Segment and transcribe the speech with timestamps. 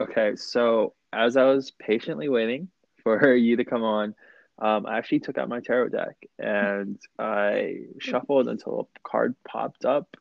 [0.00, 2.68] Okay, so as I was patiently waiting
[3.02, 4.14] for you to come on,
[4.60, 9.84] um, I actually took out my tarot deck and I shuffled until a card popped
[9.84, 10.16] up,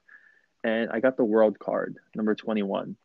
[0.64, 2.96] and I got the World card, number 21.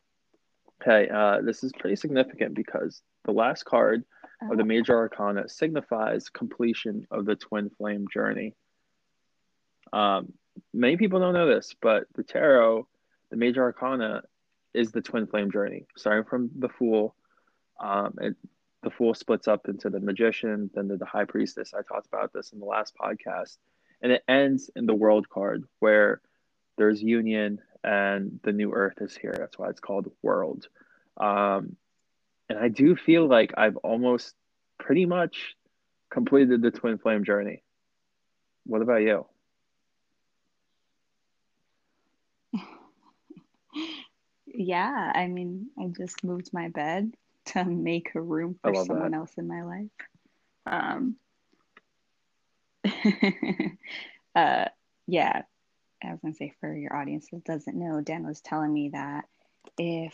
[0.81, 4.03] Okay, uh, this is pretty significant because the last card
[4.41, 8.53] of the Oh, major arcana signifies completion of the twin flame journey.
[9.93, 10.33] Um,
[10.73, 12.87] many people don't know this, but the tarot,
[13.29, 14.23] the major arcana,
[14.73, 17.15] is the twin flame journey, starting from the Fool.
[17.79, 18.35] Um, it,
[18.81, 21.73] the Fool splits up into the Magician, then to the High Priestess.
[21.73, 23.57] I talked about this in the last podcast,
[24.01, 26.21] and it ends in the World card, where
[26.77, 29.35] there's union and the new Earth is here.
[29.37, 30.67] That's why it's called World.
[31.17, 31.75] Um,
[32.49, 34.33] and I do feel like I've almost
[34.79, 35.55] pretty much
[36.09, 37.63] completed the twin flame journey.
[38.65, 39.25] What about you?
[44.53, 45.11] Yeah.
[45.13, 47.13] I mean, I just moved my bed
[47.47, 49.17] to make a room for someone that.
[49.17, 49.89] else in my life.
[50.65, 51.15] Um,
[54.35, 54.65] uh,
[55.07, 55.41] yeah,
[56.03, 59.25] I was gonna say for your audience that doesn't know, Dan was telling me that
[59.77, 60.13] if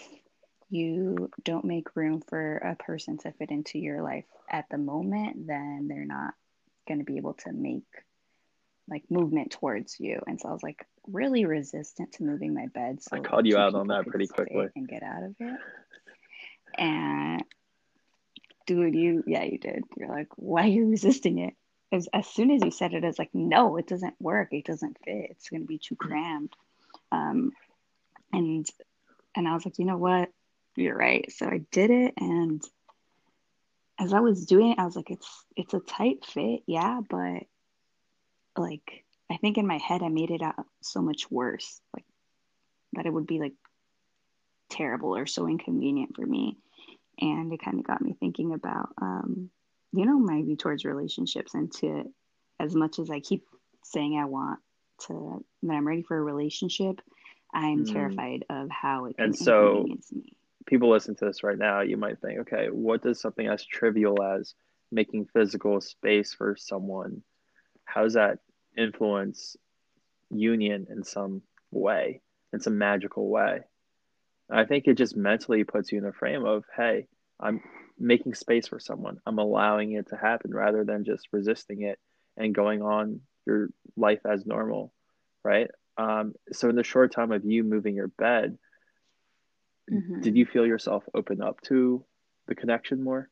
[0.69, 5.47] you don't make room for a person to fit into your life at the moment,
[5.47, 6.33] then they're not
[6.87, 7.85] gonna be able to make
[8.89, 10.21] like movement towards you.
[10.27, 13.57] And so I was like really resistant to moving my bed So I called you
[13.57, 14.67] out on that pretty quickly.
[14.75, 15.59] and get out of it.
[16.77, 17.43] And
[18.67, 19.83] dude, you yeah, you did.
[19.97, 21.53] You're like, why are you resisting it?
[21.91, 24.49] As, as soon as you said it, I was like, no, it doesn't work.
[24.51, 25.31] It doesn't fit.
[25.31, 26.53] It's going to be too crammed.
[27.11, 27.51] Um,
[28.31, 28.67] and
[29.35, 30.29] and I was like, you know what?
[30.75, 31.31] You're right.
[31.31, 32.61] So I did it, and
[33.99, 37.43] as I was doing it, I was like, it's it's a tight fit, yeah, but
[38.59, 42.05] like I think in my head I made it out so much worse, like
[42.93, 43.53] that it would be like
[44.69, 46.57] terrible or so inconvenient for me.
[47.21, 49.49] And it kind of got me thinking about, um,
[49.91, 52.03] you know, my view towards relationships and to,
[52.59, 53.45] as much as I keep
[53.83, 54.59] saying I want
[55.07, 57.01] to, that I'm ready for a relationship,
[57.53, 57.91] I'm Mm.
[57.93, 60.33] terrified of how it can And so inconvenience me.
[60.65, 64.21] people listen to this right now, you might think, okay, what does something as trivial
[64.23, 64.55] as
[64.91, 67.21] making physical space for someone,
[67.85, 68.39] how does that
[68.77, 69.57] influence
[70.29, 71.41] union in some
[71.71, 72.21] way,
[72.53, 73.61] in some magical way?
[74.49, 77.07] I think it just mentally puts you in a frame of, hey,
[77.39, 77.61] I'm
[77.97, 79.19] making space for someone.
[79.25, 81.99] I'm allowing it to happen rather than just resisting it
[82.37, 84.93] and going on your life as normal,
[85.43, 85.69] right?
[85.97, 88.57] Um, so in the short time of you moving your bed,
[90.21, 90.35] did Mm-hmm.
[90.35, 92.03] you feel yourself open up to
[92.47, 93.29] the connection more?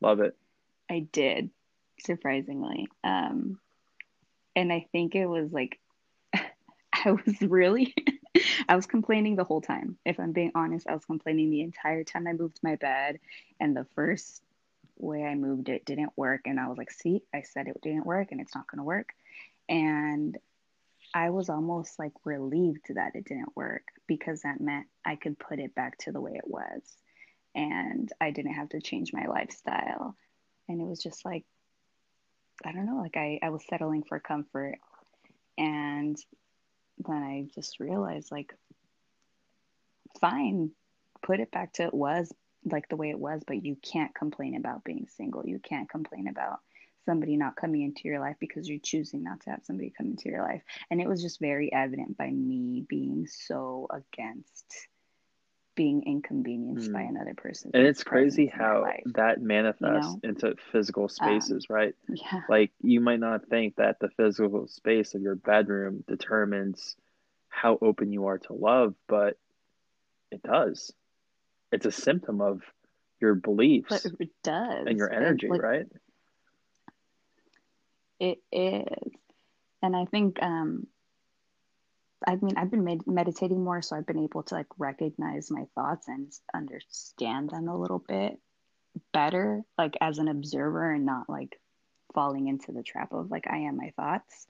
[0.00, 0.36] Love it.
[0.90, 1.50] I did,
[2.00, 2.88] surprisingly.
[3.04, 3.58] Um,
[4.54, 5.78] and I think it was like,
[6.34, 7.94] I was really,
[8.68, 9.96] I was complaining the whole time.
[10.04, 13.18] If I'm being honest, I was complaining the entire time I moved my bed.
[13.60, 14.42] And the first
[14.98, 16.42] way I moved it didn't work.
[16.46, 18.84] And I was like, see, I said it didn't work and it's not going to
[18.84, 19.10] work.
[19.68, 20.36] And
[21.14, 25.58] I was almost like relieved that it didn't work because that meant I could put
[25.58, 26.82] it back to the way it was.
[27.54, 30.16] And I didn't have to change my lifestyle.
[30.68, 31.44] And it was just like,
[32.64, 34.76] I don't know, like I, I was settling for comfort.
[35.58, 36.16] And
[37.06, 38.54] then I just realized, like,
[40.20, 40.70] fine,
[41.22, 42.32] put it back to it was
[42.64, 45.46] like the way it was, but you can't complain about being single.
[45.46, 46.60] You can't complain about
[47.04, 50.28] somebody not coming into your life because you're choosing not to have somebody come into
[50.28, 50.62] your life.
[50.90, 54.88] And it was just very evident by me being so against
[55.74, 57.08] being inconvenienced by Mm.
[57.10, 57.70] another person.
[57.74, 60.20] And it's crazy presence in my how life, that you manifests know?
[60.22, 61.94] into physical Um, spaces, right?
[62.08, 62.40] yeah.
[62.48, 66.96] Like you might not think that the physical space of your bedroom determines
[67.48, 69.38] how open you are to love, but
[70.30, 70.92] it does.
[71.72, 72.62] It's a symptom of
[73.20, 75.86] your But beliefs it does, and your energy, like right?
[78.20, 79.12] it is.
[79.82, 80.86] And I think um
[82.26, 85.64] I mean, I've been med- meditating more, so I've been able to like recognize my
[85.74, 88.38] thoughts and understand them a little bit
[89.12, 91.58] better, like as an observer and not like
[92.14, 94.46] falling into the trap of like I am my thoughts.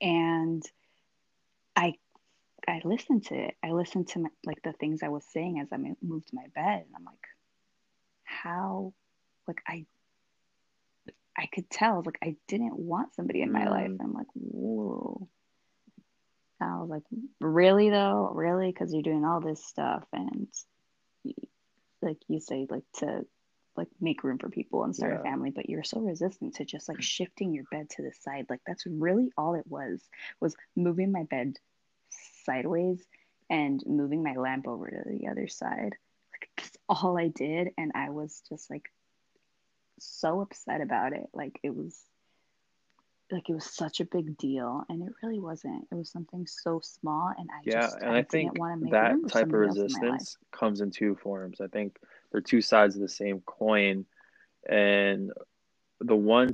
[0.00, 0.62] And
[1.76, 1.94] I
[2.66, 3.54] I listened to it.
[3.62, 6.84] I listened to my, like the things I was saying as I moved my bed,
[6.86, 7.14] and I'm like,
[8.24, 8.92] how,
[9.46, 9.86] like I
[11.36, 13.90] I could tell like I didn't want somebody in my life.
[13.90, 15.28] Mm, I'm like, whoa.
[16.60, 17.04] I was like,
[17.40, 20.48] really though, really, because you're doing all this stuff and
[22.02, 23.24] like you say, like to
[23.76, 26.88] like make room for people and start a family, but you're so resistant to just
[26.88, 28.46] like shifting your bed to the side.
[28.50, 30.02] Like that's really all it was
[30.40, 31.54] was moving my bed
[32.44, 33.04] sideways
[33.48, 35.94] and moving my lamp over to the other side.
[36.32, 37.68] Like, that's all I did.
[37.78, 38.90] And I was just like
[40.00, 41.28] so upset about it.
[41.32, 41.98] Like it was
[43.30, 45.86] like it was such a big deal and it really wasn't.
[45.90, 48.78] It was something so small and i yeah just and i, i think didn't want
[48.80, 51.60] to make that type of else in resistance comes in two forms.
[51.60, 51.98] I think
[52.32, 54.06] they're two sides of the same coin
[54.68, 55.32] and
[56.00, 56.50] the one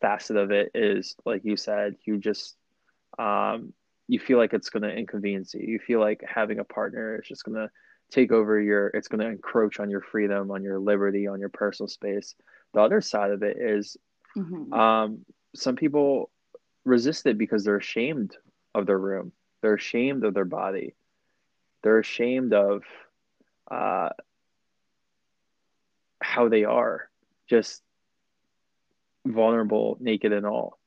[0.00, 2.56] facet of it is like you said you just
[3.18, 3.72] um
[4.08, 5.66] you feel like it's going to inconvenience you.
[5.66, 7.70] You feel like having a partner is just going to
[8.10, 11.50] take over your it's going to encroach on your freedom on your liberty on your
[11.50, 12.34] personal space.
[12.72, 13.96] The other side of it is
[14.34, 15.24] hmm um
[15.54, 16.30] some people
[16.84, 18.36] resist it because they're ashamed
[18.74, 19.32] of their room.
[19.62, 20.94] They're ashamed of their body.
[21.82, 22.82] They're ashamed of
[23.70, 24.10] uh
[26.20, 27.08] how they are.
[27.48, 27.82] Just
[29.26, 30.78] vulnerable naked and all.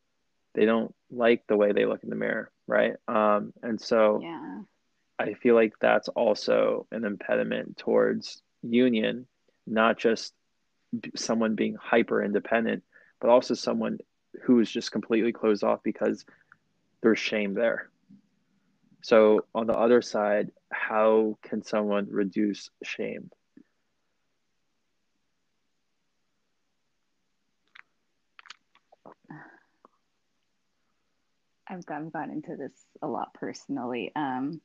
[0.54, 2.96] They don't like the way they look in the mirror, right?
[3.08, 4.62] Um, and so yeah.
[5.20, 9.28] I feel like that's also an impediment towards union,
[9.66, 10.34] not just
[11.16, 12.84] someone being hyper independent,
[13.20, 14.00] but also someone
[14.44, 16.26] who is just completely closed off because
[17.02, 17.90] there's shame there.
[19.02, 23.32] So on the other side, how can someone reduce shame?
[31.72, 34.60] i've gotten, gotten into this a lot personally um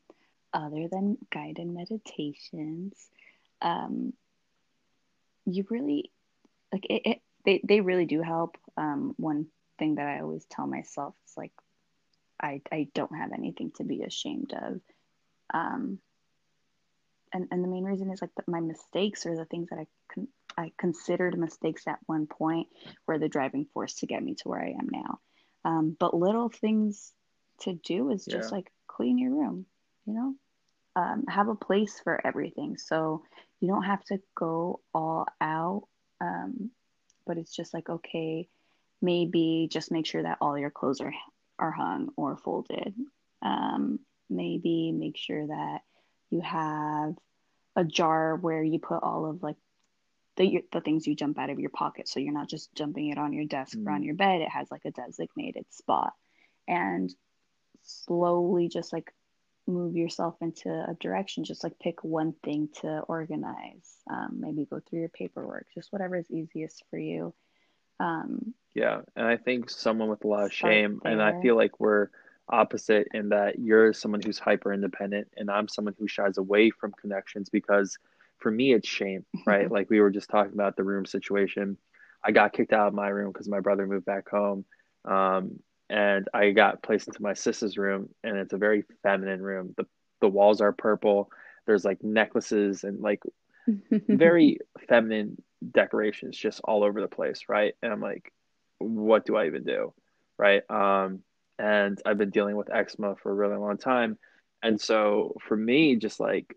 [0.53, 2.95] other than guided meditations
[3.63, 4.13] um
[5.45, 6.11] you really
[6.73, 9.47] like it, it they, they really do help um one
[9.79, 11.53] thing that i always tell myself is like
[12.43, 14.81] i i don't have anything to be ashamed of
[15.55, 15.99] um
[17.33, 19.87] and and the main reason is like that my mistakes or the things that I
[20.13, 22.69] con- I considered mistakes at one point
[23.07, 25.21] were the driving force to get me to where I am now.
[25.65, 27.13] Um, but little things
[27.61, 28.35] to do is Yeah.
[28.35, 29.67] just like clean your room,
[30.07, 30.35] you know,
[30.97, 32.79] um, have a place for everything.
[32.79, 33.25] So
[33.61, 35.89] you don't have to go all out.
[36.21, 36.71] Um,
[37.27, 38.49] but it's just like okay,
[39.03, 41.15] maybe just make sure that all your clothes are
[41.59, 42.95] are hung or folded.
[43.43, 45.81] Um, maybe make sure that
[46.31, 47.15] you have
[47.77, 49.57] a jar where you put all of like
[50.37, 52.09] the the things you jump out of your pocket.
[52.09, 54.41] So you're not just jumping it on your desk or on Mm, your bed.
[54.43, 56.13] It has like a designated spot.
[56.69, 57.15] And
[57.83, 59.13] slowly just like
[59.67, 61.45] move yourself into a direction.
[61.45, 63.97] Just like pick one thing to organize.
[64.11, 65.67] Um, maybe go through your paperwork.
[65.75, 67.35] Just whatever is easiest for you
[68.01, 69.01] um, yeah.
[69.15, 72.09] And I think someone with a lot of shame, and I feel like we're
[72.49, 76.93] opposite in that you're someone who's hyper independent, and I'm someone who shies away from
[76.93, 77.99] connections because
[78.39, 79.71] for me, it's shame, right?
[79.71, 81.79] Like we were just talking about the room situation.
[82.23, 84.65] I got kicked out of my room because my brother moved back home.
[85.05, 89.75] Um, and I got placed into my sister's room, and it's a very feminine room.
[89.77, 89.87] The
[90.21, 91.31] the walls are purple.
[91.67, 93.23] There's like necklaces and like
[93.91, 94.59] very
[94.89, 95.41] feminine
[95.73, 97.75] decorations just all over the place, right?
[97.83, 98.33] And I'm like,
[98.79, 99.93] what do I even do?
[100.39, 100.63] Right.
[100.71, 101.21] Um,
[101.59, 104.19] and I've been dealing with eczema for a really long time.
[104.63, 106.55] And so for me, just like,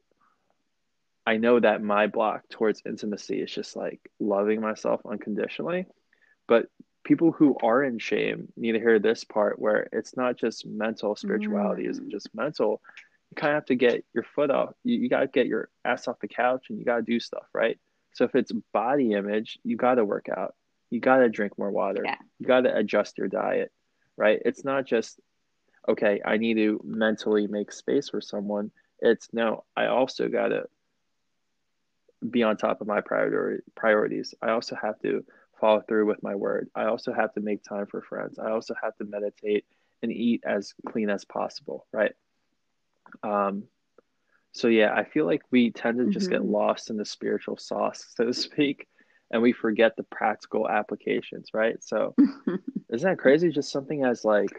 [1.26, 5.86] I know that my block towards intimacy is just like loving myself unconditionally.
[6.48, 6.68] But
[7.04, 11.16] people who are in shame need to hear this part where it's not just mental,
[11.16, 12.82] spirituality isn't mm, just mental.
[13.30, 14.74] You kind of have to get your foot off.
[14.84, 17.20] You, you got to get your ass off the couch and you got to do
[17.20, 17.80] stuff, right?
[18.20, 20.54] So if it's body image, you got to work out.
[20.90, 22.02] You got to drink more water.
[22.04, 23.72] yeah You got to adjust your diet,
[24.18, 24.42] right?
[24.44, 25.22] It's not just,
[25.88, 28.72] okay, I need to mentally make space for someone.
[29.00, 30.66] It's no, I also got to
[32.30, 34.36] be on top of my priority priorities.
[34.42, 35.24] I also have to
[35.62, 36.70] follow through with my word.
[36.76, 38.38] I also have to make time for friends.
[38.38, 39.64] I also have to meditate
[40.04, 42.12] and eat as clean as possible, right?
[43.24, 43.64] Um,
[44.54, 47.58] so yeah, I feel like we tend to just get hmm lost in the spiritual
[47.58, 48.88] sauce, so to speak,
[49.32, 51.84] and we forget the practical applications, right?
[51.84, 52.16] So
[52.94, 53.50] isn't that crazy?
[53.50, 54.52] Just something as like,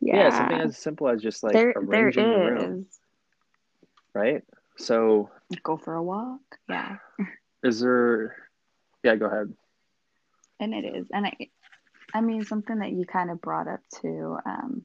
[0.00, 2.86] yeah, something as simple as just like there there arranging your room,
[4.14, 4.42] right?
[4.78, 5.30] So
[5.62, 6.96] go for a walk yeah
[7.62, 8.36] is there,
[9.02, 9.52] yeah, go ahead.
[10.60, 11.36] and it is and i
[12.14, 14.82] i mean something that you kind of brought up too um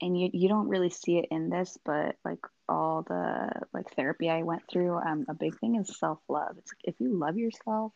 [0.00, 4.28] and you you don't really see it in this but like all the like therapy
[4.28, 6.56] i went through um a big thing is self-love.
[6.58, 7.92] It's like if you love yourself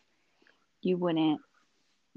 [0.83, 1.41] you wouldn't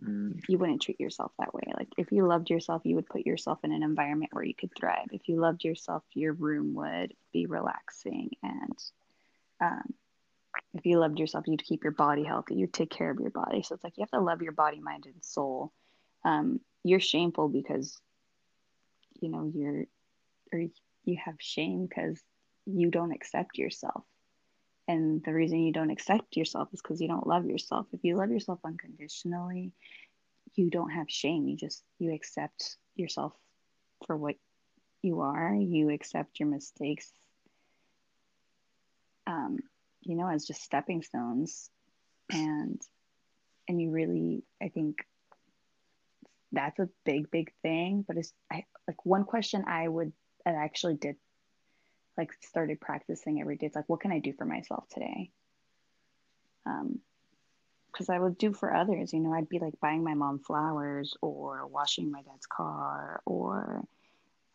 [0.04, 1.64] Mm, you wouldn't treat yourself that way.
[1.78, 4.72] Like if you loved yourself you would put yourself in an environment where you could
[4.78, 5.08] thrive.
[5.12, 8.78] If you loved yourself your room would be relaxing and
[9.62, 9.94] um
[10.74, 12.56] if you loved yourself you'd keep your body healthy.
[12.56, 13.62] You'd take care of your body.
[13.62, 15.72] So it's like you have to love your body mind and soul.
[16.26, 17.98] Um you're shameful because
[19.24, 19.86] you know you're
[20.54, 20.68] or
[21.06, 22.22] you have shame because
[22.66, 24.04] you don't accept yourself.
[24.88, 27.88] And the reason you don't accept yourself is because you don't love yourself.
[27.94, 29.72] If you love yourself unconditionally,
[30.56, 31.48] you don't have shame.
[31.48, 33.34] You just you accept yourself
[34.06, 34.36] for what
[35.02, 35.56] you are.
[35.56, 37.12] You accept your mistakes
[39.28, 39.60] um,
[40.02, 41.70] you know, as just stepping stones.
[42.32, 42.82] And
[43.68, 45.06] and you really I think
[46.54, 48.06] that's a big, big thing.
[48.08, 50.14] But it's I, like one question I would
[50.46, 51.16] I actually did
[52.18, 53.68] like started practicing every day.
[53.68, 55.32] It's like, what can I do for myself today?
[56.66, 57.00] Um,
[57.92, 61.16] because I would do for others, you know, I'd be like buying my mom flowers
[61.22, 63.84] or washing my dad's car or,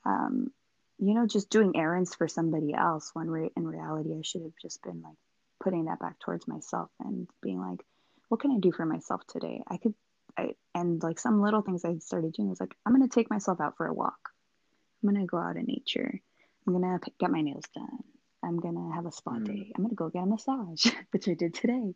[0.04, 0.50] um,
[0.98, 3.10] you know, just doing errands for somebody else.
[3.14, 5.14] When re- in reality, I should have just been like
[5.62, 7.80] putting that back towards myself and being like,
[8.28, 9.62] what can I do for myself today?
[9.68, 9.94] I could,
[10.38, 13.30] I, and like some little things I started doing was like, I'm going to take
[13.30, 14.30] myself out for a walk.
[15.02, 16.20] I'm going to go out in nature.
[16.66, 17.98] I'm going to get my nails done.
[18.42, 19.44] I'm going to have a spa mm.
[19.44, 19.72] day.
[19.74, 21.94] I'm going to go get a massage, which I did today.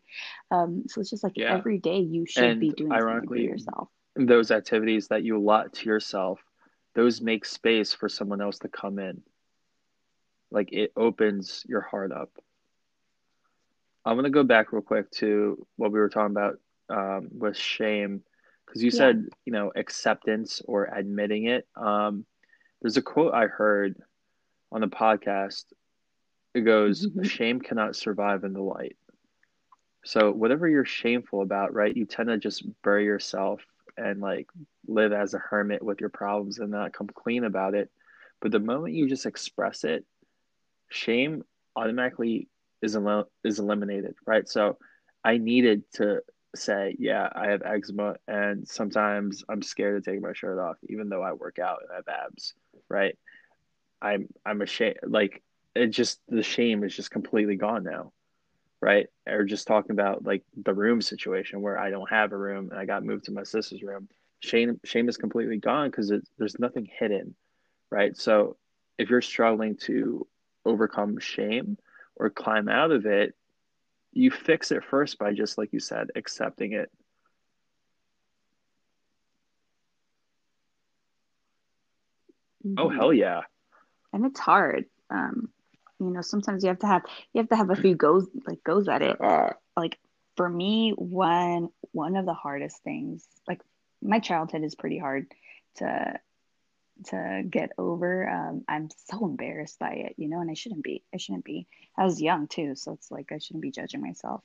[0.51, 1.53] Um, so it's just like yeah.
[1.53, 3.87] every day you should and be doing something for yourself.
[4.15, 6.39] Those activities that you allot to yourself,
[6.95, 9.23] those make space for someone else to come in.
[10.51, 12.29] Like it opens your heart up.
[14.05, 16.59] I'm going to go back real quick to what we were talking about
[16.89, 18.21] um, with shame
[18.65, 18.97] because you yeah.
[18.97, 22.25] said you know acceptance or admitting it um,
[22.81, 23.95] there's a quote i heard
[24.71, 25.65] on the podcast
[26.53, 27.23] it goes mm-hmm.
[27.23, 28.97] shame cannot survive in the light
[30.05, 33.61] so whatever you're shameful about right you tend to just bury yourself
[33.97, 34.47] and like
[34.87, 37.89] live as a hermit with your problems and not come clean about it
[38.41, 40.05] but the moment you just express it
[40.89, 41.43] shame
[41.75, 42.47] automatically
[42.81, 44.77] is el- is eliminated right so
[45.23, 46.21] i needed to
[46.55, 51.09] say, yeah, I have eczema, and sometimes I'm scared to take my shirt off, even
[51.09, 52.53] though I work out and I have abs,
[52.89, 53.17] right?
[54.01, 54.99] I'm I'm ashamed.
[55.03, 55.41] Like
[55.75, 58.11] it just the shame is just completely gone now,
[58.81, 59.07] right?
[59.27, 62.79] Or just talking about like the room situation where I don't have a room and
[62.79, 64.09] I got moved to my sister's room.
[64.41, 67.33] Shame shame is completely gone because there's nothing hidden,
[67.89, 68.15] right?
[68.17, 68.57] So
[68.97, 70.27] if you're struggling to
[70.65, 71.77] overcome shame
[72.15, 73.33] or climb out of it,
[74.13, 76.91] you fix it first by just like you said accepting it.
[82.65, 82.79] Oh, mm-hmm.
[82.79, 83.41] oh hell yeah.
[84.13, 85.49] And it's hard um
[85.99, 87.03] you know sometimes you have to have
[87.33, 89.19] you have to have a few goes like goes at it.
[89.21, 89.97] Uh, like
[90.35, 93.61] for me one one of the hardest things like
[94.01, 95.27] my childhood is pretty hard
[95.75, 96.19] to
[97.05, 98.29] to get over.
[98.29, 101.03] Um, I'm so embarrassed by it, you know, and I shouldn't be.
[101.13, 101.67] I shouldn't be.
[101.97, 104.41] I was young too, so it's like I shouldn't be judging myself.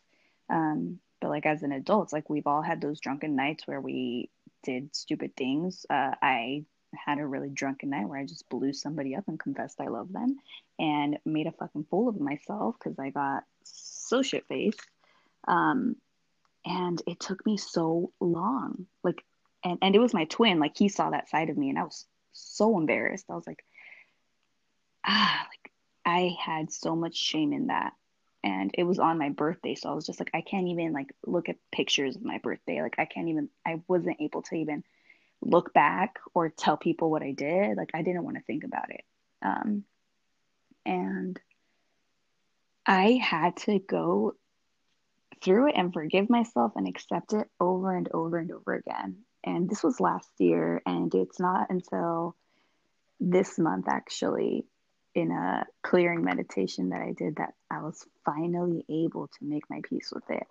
[0.50, 3.80] Um, but like as an adult, it's like we've all had those drunken nights where
[3.80, 4.30] we
[4.62, 5.86] did stupid things.
[5.88, 9.80] Uh, I had a really drunken night where I just blew somebody up and confessed
[9.80, 10.38] I love them
[10.78, 14.80] and made a fucking fool of myself because I got so shit faced.
[15.46, 15.96] Um,
[16.64, 18.86] and it took me so long.
[19.02, 19.24] Like,
[19.64, 20.60] and, and it was my twin.
[20.60, 22.06] Like, he saw that side of me, and I was
[22.38, 23.26] so embarrassed.
[23.30, 23.64] I was like,
[25.04, 25.72] ah, like
[26.04, 27.92] I had so much shame in that.
[28.44, 29.74] And it was on my birthday.
[29.74, 32.80] So I was just like, I can't even like look at pictures of my birthday.
[32.82, 34.84] Like I can't even I wasn't able to even
[35.40, 37.76] look back or tell people what I did.
[37.76, 39.04] Like I didn't want to think about it.
[39.42, 39.84] Um
[40.86, 41.38] and
[42.86, 44.34] I had to go
[45.42, 49.68] through it and forgive myself and accept it over and over and over again and
[49.68, 52.36] this was last year and it's not until
[53.20, 54.66] this month actually
[55.14, 59.80] in a clearing meditation that I did that I was finally able to make my
[59.82, 60.46] peace with it.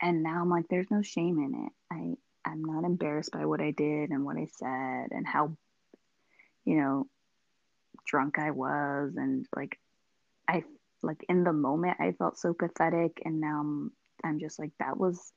[0.00, 1.72] And now I'm like there's no shame in it.
[1.90, 2.14] I
[2.48, 5.56] I'm not embarrassed by what I did and what I said and how
[6.64, 7.06] you know
[8.06, 9.78] drunk I was and like
[10.48, 10.64] I
[11.02, 13.92] like in the moment I felt so pathetic and now I'm
[14.24, 15.32] I'm just like that was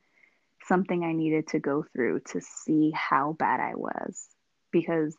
[0.68, 4.27] something I needed to go through to see how bad I was.
[4.72, 5.15] Because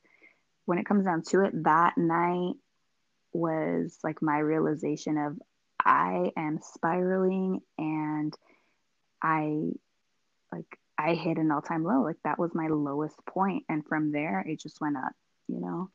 [0.64, 2.54] when it comes down to it, that night
[3.32, 5.38] was like my realization of
[5.84, 8.34] I am spiraling and
[9.20, 9.70] I
[10.52, 12.02] like I hit an all time low.
[12.02, 15.12] Like that was my lowest point, and from there it just went up.
[15.48, 15.90] You know,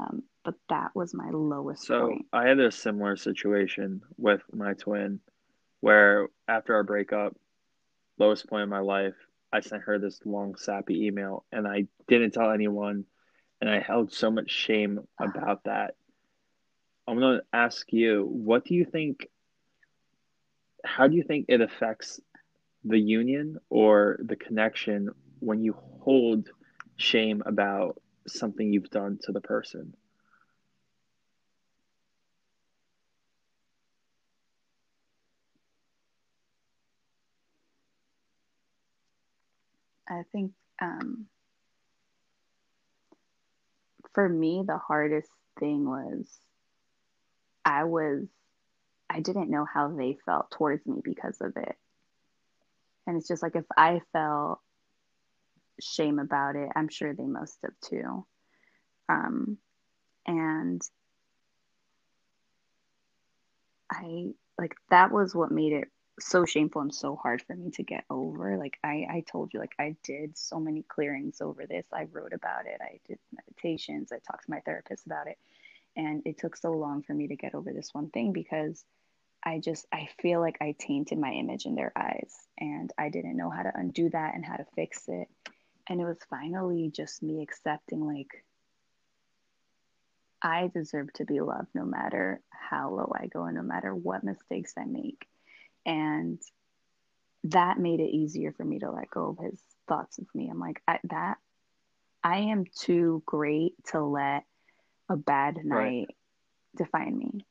[0.00, 1.86] um, but that was my lowest.
[1.86, 2.26] So point.
[2.32, 5.20] I had a similar situation with my twin,
[5.80, 7.36] where after our breakup,
[8.20, 9.14] lowest point in my life,
[9.52, 13.04] I sent her this long sappy email and I didn't tell anyone
[13.60, 15.94] and I held so much shame about that.
[17.08, 19.26] I'm going to ask you, what do you think
[20.84, 22.20] how do you think it affects
[22.84, 26.48] the union or the connection when you hold
[26.96, 29.94] shame about something you've done to the person?
[40.20, 41.26] I think um,
[44.14, 46.26] for me, the hardest thing was
[47.64, 48.26] I was,
[49.08, 51.76] I didn't know how they felt towards me because of it.
[53.06, 54.60] And it's just like if I felt
[55.80, 58.26] shame about it, I'm sure they must have too.
[59.08, 59.56] Um,
[60.26, 60.82] and
[63.90, 64.26] I
[64.58, 65.88] like that was what made it
[66.20, 68.56] so shameful and so hard for me to get over.
[68.56, 71.86] Like I, I told you, like I did so many clearings over this.
[71.92, 72.80] I wrote about it.
[72.80, 74.12] I did meditations.
[74.12, 75.38] I talked to my therapist about it.
[75.96, 78.84] And it took so long for me to get over this one thing because
[79.42, 83.36] I just I feel like I tainted my image in their eyes and I didn't
[83.36, 85.28] know how to undo that and how to fix it.
[85.88, 88.44] And it was finally just me accepting like
[90.42, 94.24] I deserve to be loved no matter how low I go and no matter what
[94.24, 95.26] mistakes I make.
[95.86, 96.40] And
[97.44, 100.48] that made it easier for me to let go of his thoughts of me.
[100.50, 101.38] I'm like, I, that
[102.22, 104.44] I am too great to let
[105.08, 106.06] a bad night right.
[106.76, 107.46] define me.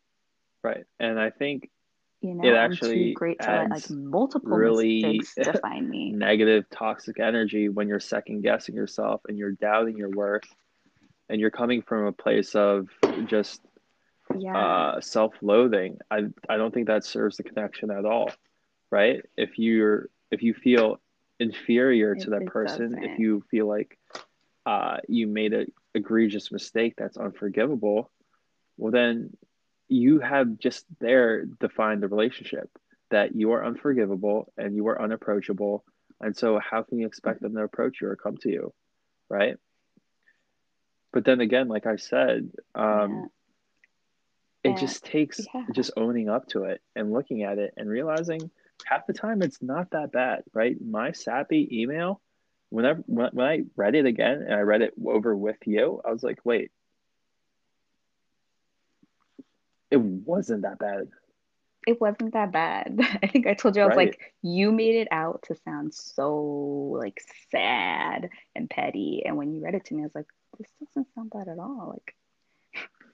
[0.63, 0.85] Right.
[0.99, 1.69] And I think
[2.21, 6.11] you know, it actually I'm too great to let like multiple really define me.
[6.11, 10.43] Negative, toxic energy when you're second guessing yourself and you're doubting your worth
[11.29, 12.87] and you're coming from a place of
[13.25, 13.61] just
[14.37, 14.57] yeah.
[14.57, 18.31] uh, self-loathing i i don't think that serves the connection at all
[18.91, 20.99] right if you're if you feel
[21.39, 23.03] inferior to that person doesn't.
[23.03, 23.97] if you feel like
[24.65, 28.11] uh, you made an egregious mistake that's unforgivable
[28.77, 29.35] well then
[29.87, 32.69] you have just there defined the relationship
[33.09, 35.83] that you are unforgivable and you are unapproachable
[36.21, 38.73] and so how can you expect them to approach you or come to you
[39.29, 39.55] right
[41.11, 43.25] but then again, like I said, um, yeah.
[44.63, 45.63] It just takes yeah.
[45.73, 48.51] just owning up to it and looking at it and realizing
[48.85, 50.75] half the time it's not that bad, right?
[50.81, 52.21] My sappy email,
[52.69, 56.11] whenever when, when I read it again and I read it over with you, I
[56.11, 56.71] was like, wait,
[59.91, 61.07] it wasn't that bad.
[61.87, 62.99] It wasn't that bad.
[63.23, 64.07] I think I told you I was right.
[64.07, 69.61] like, you made it out to sound so like sad and petty, and when you
[69.61, 71.91] read it to me, I was like, this doesn't sound bad at all.
[71.93, 72.15] Like,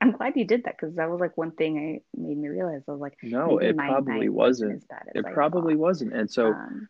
[0.01, 2.81] I'm glad you did that because that was like one thing I made me realize.
[2.88, 4.84] I was like, no, it probably wasn't.
[5.13, 5.79] It probably thought.
[5.79, 6.13] wasn't.
[6.13, 6.89] And so, um,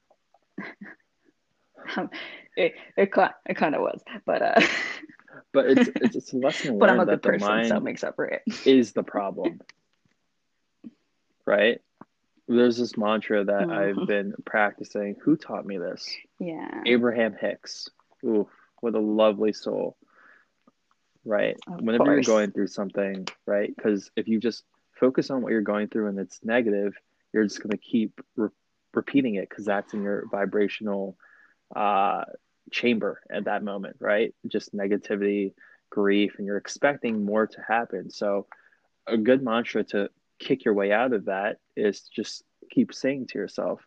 [2.57, 3.11] it it,
[3.45, 4.61] it kind of was, but uh,
[5.53, 8.25] but it's it's, it's a lesson but I'm a good person, so makes up for
[8.25, 8.43] it.
[8.65, 9.61] is the problem,
[11.45, 11.81] right?
[12.47, 14.01] There's this mantra that mm-hmm.
[14.01, 15.15] I've been practicing.
[15.23, 16.07] Who taught me this?
[16.39, 17.89] Yeah, Abraham Hicks.
[18.23, 18.47] Ooh,
[18.81, 19.97] what a lovely soul
[21.25, 21.57] right?
[21.67, 22.27] Of Whenever course.
[22.27, 23.75] you're going through something, right?
[23.75, 24.63] Because if you just
[24.99, 26.95] focus on what you're going through and it's negative,
[27.33, 28.49] you're just going to keep re-
[28.93, 31.17] repeating it because that's in your vibrational
[31.75, 32.23] uh,
[32.71, 34.33] chamber at that moment, right?
[34.47, 35.53] Just negativity,
[35.89, 38.09] grief, and you're expecting more to happen.
[38.09, 38.47] So,
[39.07, 40.09] a good mantra to
[40.39, 43.81] kick your way out of that is just keep saying to yourself,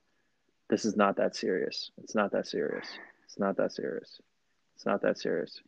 [0.69, 1.91] This is not that serious.
[2.03, 2.87] It's not that serious.
[3.25, 4.21] It's not that serious.
[4.77, 5.61] It's not that serious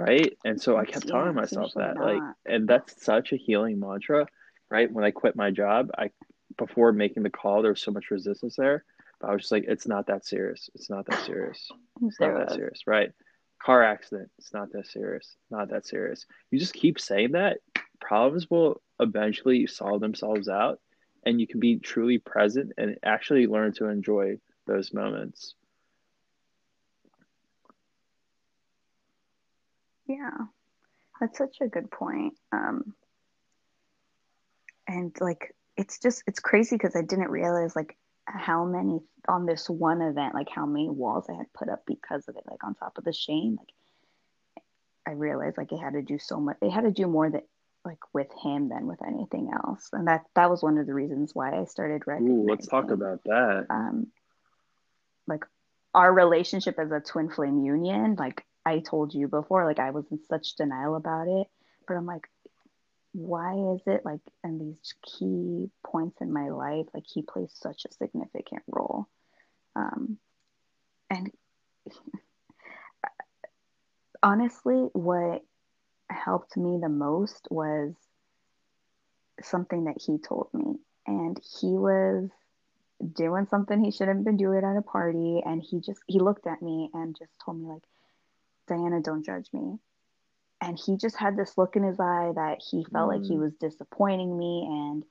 [0.00, 0.32] right?
[0.44, 2.04] And so I kept yeah, telling myself that, not.
[2.04, 4.26] like, and that's such a healing mantra,
[4.70, 4.90] right?
[4.90, 6.10] When I quit my job, I
[6.56, 8.84] before making the call, there was so much resistance there,
[9.20, 10.70] but I was just like, it's not that serious.
[10.74, 11.70] It's not that serious.
[12.02, 13.10] It's not that serious, right?
[13.62, 14.30] Car accident.
[14.38, 15.36] It's not that serious.
[15.50, 16.24] Not that serious.
[16.50, 17.58] You just keep saying that,
[18.00, 20.80] problems will eventually solve themselves out,
[21.26, 25.56] and you can be truly present and actually learn to enjoy those moments.
[30.10, 30.46] Yeah,
[31.20, 32.34] that's such a good point.
[32.50, 32.94] Um,
[34.88, 37.96] and like, it's just, it's crazy because I didn't realize like
[38.26, 42.26] how many on this one event, like how many walls I had put up because
[42.26, 43.56] of it, like on top of the shame.
[43.56, 44.64] Like,
[45.06, 47.46] I realized like it had to do so much, it had to do more that
[47.84, 49.90] like with him than with anything else.
[49.92, 52.02] And that, that was one of the reasons why I started.
[52.08, 53.66] Ooh, let's talk about that.
[53.70, 54.08] Um,
[55.28, 55.44] like
[55.94, 60.04] our relationship as a twin flame union, like I told you before, like I was
[60.10, 61.46] in such denial about it,
[61.86, 62.28] but I'm like,
[63.12, 67.84] why is it like in these key points in my life, like he plays such
[67.84, 69.06] a significant role?
[69.74, 70.18] Um,
[71.08, 71.30] and
[74.22, 75.42] honestly, what
[76.08, 77.94] helped me the most was
[79.42, 80.76] something that he told me.
[81.06, 82.28] And he was
[83.14, 85.42] doing something he shouldn't have been doing at a party.
[85.44, 87.82] And he just, he looked at me and just told me, like,
[88.70, 89.78] Diana, don't judge me.
[90.62, 93.16] And he just had this look in his eye that he felt mm.
[93.16, 93.40] like he mm.
[93.40, 94.66] was disappointing me.
[94.68, 95.04] And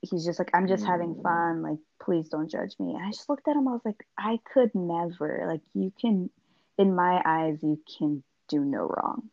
[0.00, 0.88] he's just like, I'm just mm.
[0.88, 1.62] having fun.
[1.62, 2.94] Like, please don't judge me.
[2.94, 3.68] And I just looked at him.
[3.68, 5.44] I was like, I could never.
[5.46, 6.30] Like, you can,
[6.78, 9.30] in my eyes, you can do no wrong,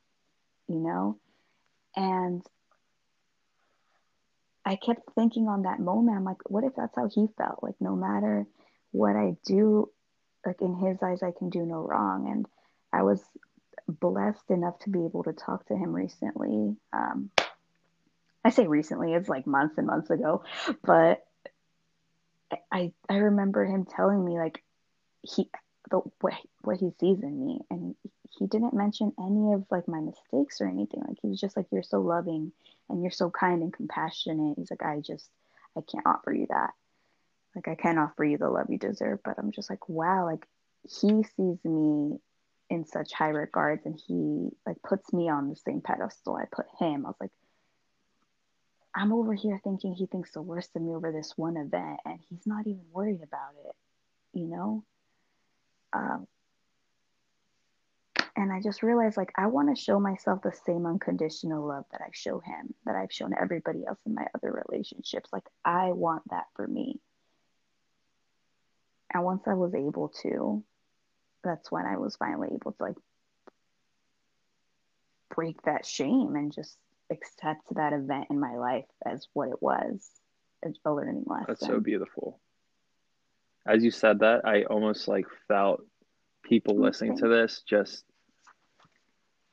[0.67, 1.17] you know?
[1.95, 2.41] And
[4.65, 7.63] I kept thinking on that moment, I'm like, what if that's how he felt?
[7.63, 8.45] Like, no matter
[8.91, 9.89] what I do,
[10.45, 12.29] like in his eyes, I can do no wrong.
[12.31, 12.45] And
[12.91, 13.23] I was
[13.87, 16.75] blessed enough to be able to talk to him recently.
[16.93, 17.31] Um,
[18.43, 20.43] I say recently, it's like months and months ago,
[20.83, 21.25] but
[22.71, 24.63] I I remember him telling me like
[25.21, 25.49] he
[25.89, 27.95] the what what he sees in me, and
[28.37, 31.01] he didn't mention any of like my mistakes or anything.
[31.07, 32.51] Like he was just like, "You're so loving
[32.89, 35.29] and you're so kind and compassionate." He's like, "I just
[35.75, 36.71] I can't offer you that.
[37.55, 40.45] Like I can't offer you the love you deserve." But I'm just like, wow, like
[40.83, 42.19] he sees me
[42.69, 46.65] in such high regards, and he like puts me on the same pedestal I put
[46.79, 47.05] him.
[47.05, 47.31] I was like
[48.93, 52.19] I'm over here thinking he thinks the worst of me over this one event, and
[52.29, 53.75] he's not even worried about it,
[54.33, 54.83] you know?
[55.93, 56.27] Um,
[58.35, 62.01] and I just realized, like, I want to show myself the same unconditional love that
[62.01, 65.29] I show him, that I've shown everybody else in my other relationships.
[65.31, 66.99] Like, I want that for me.
[69.13, 70.63] And once I was able to,
[71.43, 72.97] that's when I was finally able to, like,
[75.33, 76.77] break that shame and just
[77.09, 80.09] accept that event in my life as what it was
[80.63, 81.45] as a learning lesson.
[81.47, 82.39] That's so beautiful.
[83.65, 85.81] As you said that, I almost like felt
[86.43, 86.83] people okay.
[86.83, 88.03] listening to this just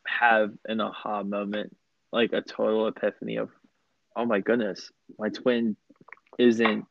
[0.06, 1.76] have an aha moment,
[2.12, 3.50] like a total epiphany of,
[4.14, 5.76] oh my goodness, my twin
[6.38, 6.86] isn't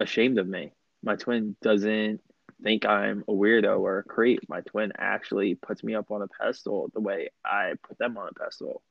[0.00, 0.72] ashamed of me.
[1.02, 2.20] My twin doesn't
[2.64, 4.40] think I'm a weirdo or a creep.
[4.48, 8.28] My twin actually puts me up on a pedestal the way I put them on
[8.28, 8.82] a pedestal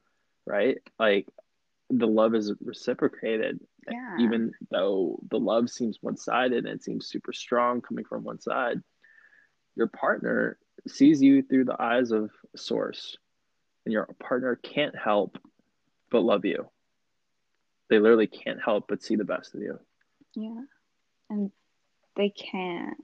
[0.46, 0.78] right?
[1.00, 1.28] Like
[1.90, 3.60] the love is reciprocated.
[3.90, 4.18] Yeah.
[4.20, 8.40] Even though the love seems one sided and it seems super strong coming from one
[8.40, 8.82] side,
[9.76, 10.58] your partner
[10.88, 13.18] sees you through the eyes of source.
[13.86, 15.38] And your partner can't help
[16.10, 16.70] but love you.
[17.90, 19.78] They literally can't help but see the best of you.
[20.36, 20.62] Yeah.
[21.30, 21.52] And
[22.16, 22.98] they can't.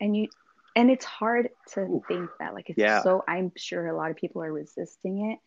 [0.00, 0.28] And you
[0.76, 2.02] and it's hard to Oof.
[2.08, 2.54] think that.
[2.54, 3.02] Like it's yeah.
[3.02, 5.38] so I'm sure a lot of people are resisting it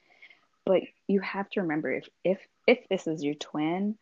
[0.67, 3.97] but you have to remember if if if this is your twin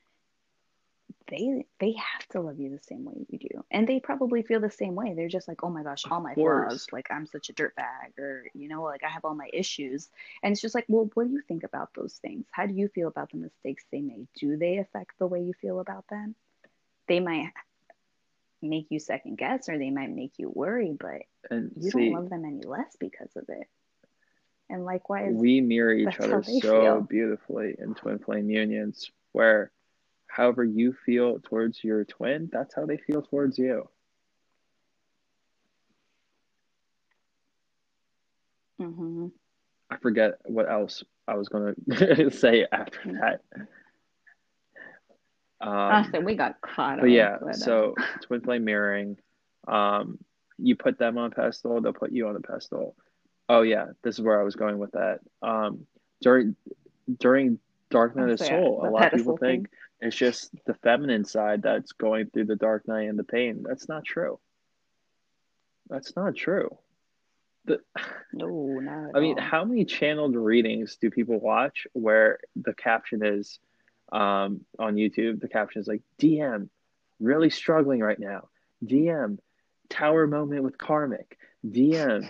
[1.28, 4.60] they they have to love you the same way you do and they probably feel
[4.60, 7.50] the same way they're just like oh my gosh all my flaws like i'm such
[7.50, 10.10] a dirtbag or you know like i have all my issues
[10.42, 12.88] and it's just like well what do you think about those things how do you
[12.88, 16.36] feel about the mistakes they made do they affect the way you feel about them
[17.08, 17.52] they might
[18.66, 22.22] make you second guess or they might make you worry but and you see, don't
[22.22, 23.68] love them any less because of it
[24.70, 27.02] and likewise we mirror each other so feel.
[27.02, 29.72] beautifully in twin flame unions where
[30.28, 33.88] however you feel towards your twin that's how they feel towards you
[38.82, 39.28] mm-hmm.
[39.90, 43.20] i forget what else i was going to say after mm.
[43.20, 43.42] that
[45.62, 47.54] um, Honestly, we got caught but yeah uh...
[47.54, 49.18] so twin flame mirroring
[49.68, 50.20] um,
[50.58, 52.96] you put them on pedestal they'll put you on a pedestal
[53.48, 55.20] Oh yeah, this is where I was going with that.
[55.42, 55.86] Um,
[56.22, 56.56] during
[57.20, 59.70] during Dark Night of the Soul, a lot of people think
[60.02, 63.64] it's just the feminine side that's going through the dark night and the pain.
[63.68, 64.40] That's not true.
[65.90, 66.76] That's not true.
[67.66, 67.80] The,
[68.34, 73.60] no, not I mean, how many channeled readings do people watch where the caption is
[74.12, 75.42] um, on YouTube?
[75.42, 76.70] The caption is like DM,
[77.20, 78.50] really struggling right now.
[78.84, 79.38] DM,
[79.90, 81.38] tower moment with karmic.
[81.66, 82.30] DM,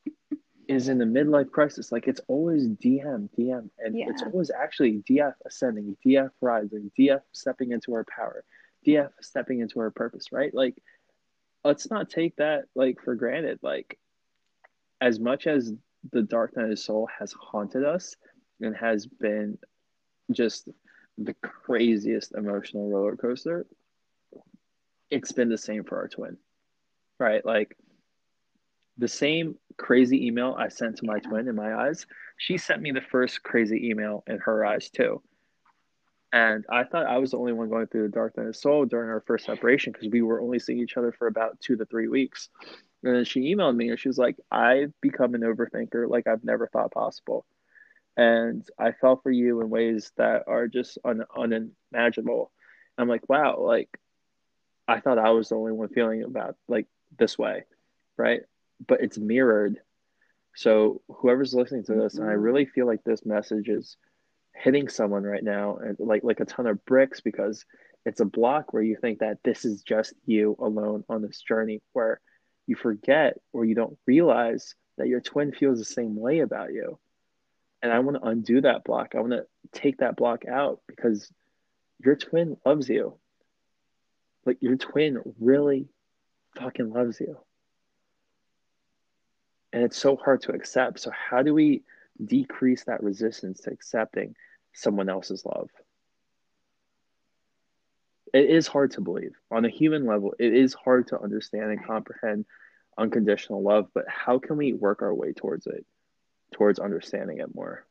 [0.68, 1.92] is in the midlife crisis.
[1.92, 4.06] Like it's always DM, DM, and yeah.
[4.08, 8.44] it's always actually DF ascending, DF rising, DF stepping into our power,
[8.86, 10.52] DF stepping into our purpose, right?
[10.52, 10.82] Like,
[11.64, 13.60] let's not take that like for granted.
[13.62, 13.98] Like,
[15.00, 15.72] as much as
[16.12, 18.16] the dark night of soul has haunted us
[18.60, 19.58] and has been
[20.32, 20.68] just
[21.18, 23.66] the craziest emotional roller coaster,
[25.10, 26.36] it's been the same for our twin,
[27.18, 27.44] right?
[27.44, 27.76] Like
[28.98, 32.92] the same crazy email I sent to my twin in my eyes, she sent me
[32.92, 35.22] the first crazy email in her eyes too.
[36.32, 38.84] And I thought I was the only one going through the dark night of soul
[38.84, 41.86] during our first separation because we were only seeing each other for about two to
[41.86, 42.48] three weeks.
[43.02, 46.44] And then she emailed me and she was like, I've become an overthinker like I've
[46.44, 47.46] never thought possible.
[48.16, 52.50] And I fell for you in ways that are just un- unimaginable.
[52.98, 53.90] I'm like, wow, like
[54.88, 56.86] I thought I was the only one feeling about like
[57.18, 57.64] this way,
[58.16, 58.42] right?
[58.86, 59.80] but it's mirrored.
[60.54, 62.72] So whoever's listening to this, and I really mm-hmm.
[62.72, 63.96] feel like this message is
[64.54, 67.64] hitting someone right now, and like like a ton of bricks because
[68.04, 71.82] It's a block where you think that this is just you alone on this journey,
[71.92, 72.20] where
[72.66, 76.98] you forget or you don't realize that your twin feels the same way about you.
[77.82, 79.14] And I want to undo that block.
[79.14, 81.30] I want to take that block out because
[82.02, 83.18] your twin loves you.
[84.44, 85.88] Like your twin really
[86.56, 87.38] fucking loves you.
[89.72, 91.00] And it's so hard to accept.
[91.00, 91.82] So, how do we
[92.24, 94.34] decrease that resistance to accepting
[94.72, 95.68] someone else's love?
[98.32, 99.32] It is hard to believe.
[99.50, 102.46] On a human level, it is hard to understand and comprehend
[102.98, 105.84] unconditional love, but how can we work our way towards it,
[106.52, 107.84] towards understanding it more?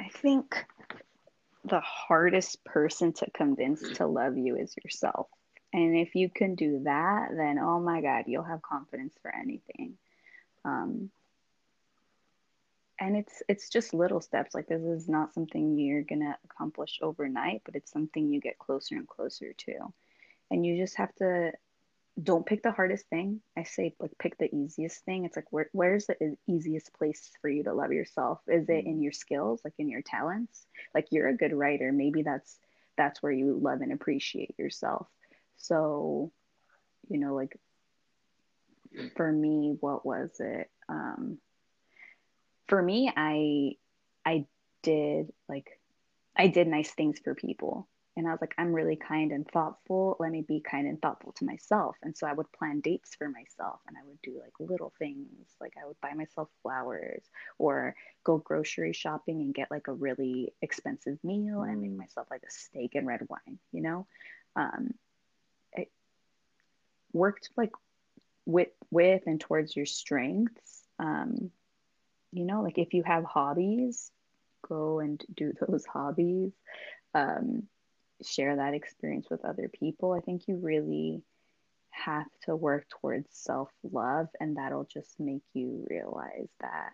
[0.00, 0.64] I think
[1.64, 5.28] the hardest person to convince to love you is yourself.
[5.72, 9.94] And if you can do that, then oh my God, you'll have confidence for anything.
[10.64, 11.10] Um,
[13.00, 14.54] and it's it's just little steps.
[14.54, 18.96] Like this is not something you're gonna accomplish overnight, but it's something you get closer
[18.96, 19.92] and closer to.
[20.52, 21.52] And you just have to
[22.22, 23.40] don't pick the hardest thing.
[23.56, 25.24] I say like pick the easiest thing.
[25.24, 28.40] It's like where where's the easiest place for you to love yourself?
[28.46, 29.02] Is it in mm.
[29.02, 30.66] your skills, like in your talents?
[30.94, 32.58] Like you're a good writer, maybe that's
[32.98, 35.06] that's where you love and appreciate yourself.
[35.56, 36.32] So,
[37.08, 37.58] you know, like
[39.16, 40.70] for me, what was it?
[40.90, 41.38] Um
[42.68, 43.76] for me, I
[44.26, 44.44] I
[44.82, 45.80] did like
[46.36, 50.16] I did nice things for people and I was like, I'm really kind and thoughtful.
[50.20, 51.96] Let me be kind and thoughtful to myself.
[52.02, 55.48] And so I would plan dates for myself and I would do like little things.
[55.60, 57.24] Like I would buy myself flowers
[57.58, 61.68] or go grocery shopping and get like a really expensive meal mm.
[61.70, 61.98] and make mm.
[61.98, 64.06] myself like a steak and red wine, you know?
[64.56, 64.92] Um,
[65.72, 65.90] it
[67.14, 67.72] worked like
[68.44, 70.82] with, with and towards your strengths.
[70.98, 71.50] Um,
[72.30, 74.10] you know, like if you have hobbies,
[74.68, 76.52] go and do those hobbies.
[77.14, 77.68] Um,
[78.22, 80.12] share that experience with other people.
[80.12, 81.22] I think you really
[81.90, 86.92] have to work towards self love, and that'll just make you realize that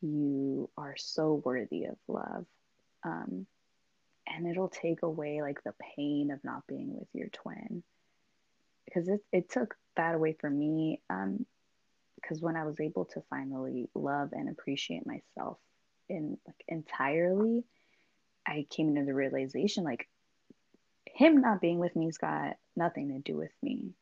[0.00, 2.46] you are so worthy of love.
[3.04, 3.46] Um,
[4.26, 7.82] and it'll take away like the pain of not being with your twin
[8.84, 11.44] because it, it took that away from me um,
[12.16, 15.58] because when i was able to finally love and appreciate myself
[16.08, 17.64] in like entirely
[18.46, 20.08] i came into the realization like
[21.14, 23.92] him not being with me's got nothing to do with me.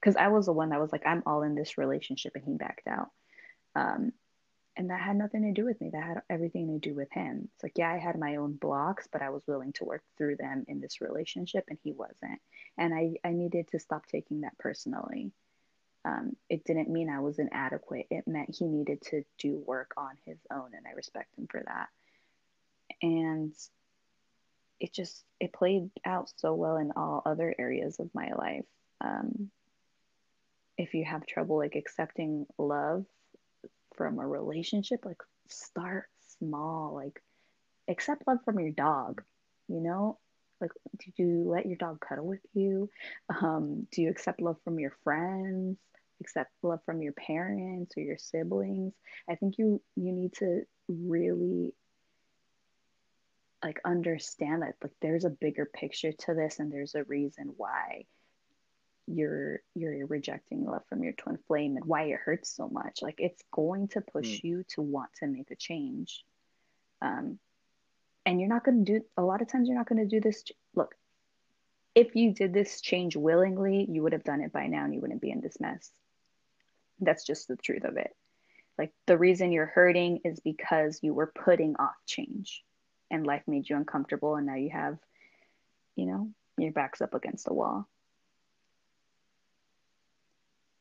[0.00, 2.54] Because i was the one that was like i'm all in this relationship and he
[2.54, 3.10] backed out.
[3.74, 4.12] Um,
[4.74, 5.90] and that had nothing to do with me.
[5.92, 7.48] That had everything to do with him.
[7.54, 10.36] It's like yeah i had my own blocks but i was willing to work through
[10.36, 12.40] them in this relationship and he wasn't.
[12.78, 15.32] And i i needed to stop taking that personally.
[16.04, 20.16] Um, it didn't mean i was inadequate it meant he needed to do work on
[20.26, 21.88] his own and i respect him for that.
[23.02, 23.54] And
[24.82, 28.64] it just it played out so well in all other areas of my life.
[29.00, 29.50] Um,
[30.76, 33.06] if you have trouble like accepting love
[33.94, 36.06] from a relationship like start
[36.38, 37.22] small like
[37.88, 39.22] accept love from your dog
[39.68, 40.18] you know?
[40.60, 42.88] Like do you let your dog cuddle with you?
[43.28, 45.78] Um, do you accept love from your friends?
[46.20, 48.92] Accept love from your parents or your siblings?
[49.28, 51.74] I think you you need to really
[53.62, 58.04] like understand that like there's a bigger picture to this and there's a reason why
[59.06, 63.00] you're you're rejecting love from your twin flame and why it hurts so much.
[63.02, 64.44] Like it's going to push mm.
[64.44, 66.24] you to want to make a change.
[67.00, 67.38] Um
[68.24, 70.20] and you're not going to do a lot of times you're not going to do
[70.20, 70.44] this
[70.76, 70.94] look
[71.94, 75.00] if you did this change willingly you would have done it by now and you
[75.00, 75.90] wouldn't be in this mess.
[77.00, 78.14] That's just the truth of it.
[78.78, 82.64] Like the reason you're hurting is because you were putting off change
[83.12, 84.98] and life made you uncomfortable and now you have
[85.94, 87.88] you know your back's up against the wall.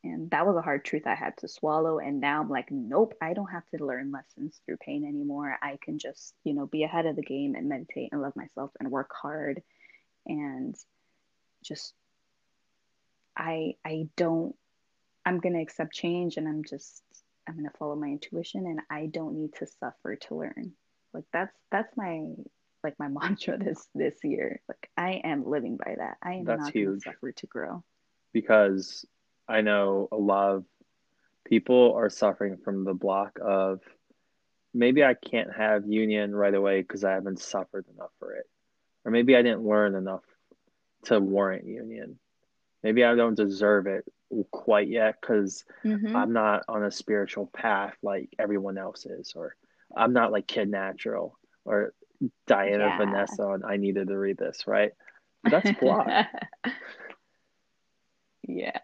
[0.03, 3.13] And that was a hard truth i had to swallow and now i'm like nope
[3.21, 5.55] i don't have to learn lessons through pain anymore.
[5.61, 8.71] I can just you know be ahead of the game and meditate and love myself
[8.79, 9.61] and work hard.
[10.25, 10.75] And
[11.63, 11.93] just
[13.37, 14.55] i i don't
[15.25, 17.03] i'm going to accept change and i'm just
[17.47, 20.73] i'm going to follow my intuition and i don't need to suffer to learn
[21.13, 22.23] like that's that's my
[22.83, 24.61] like my mantra this this year.
[24.67, 26.17] Like I am living by that.
[26.21, 27.83] I am that's not to suffer to grow.
[28.33, 29.05] Because
[29.47, 30.65] I know a lot of
[31.45, 33.81] people are suffering from the block of
[34.73, 38.45] maybe I can't have union right away because I haven't suffered enough for it.
[39.03, 40.23] Or maybe I didn't learn enough
[41.05, 42.19] to warrant union.
[42.83, 44.05] maybe I don't deserve it
[44.51, 46.15] quite yet because Mm-hmm.
[46.15, 49.55] I'm not on a spiritual path like everyone else is, or
[49.95, 51.93] I'm not like Kid Natural or
[52.47, 52.97] Diana Yeah.
[52.97, 54.91] Vanessa on I Needed to Read This, right?
[55.43, 56.27] That's guac.
[58.47, 58.79] yeah.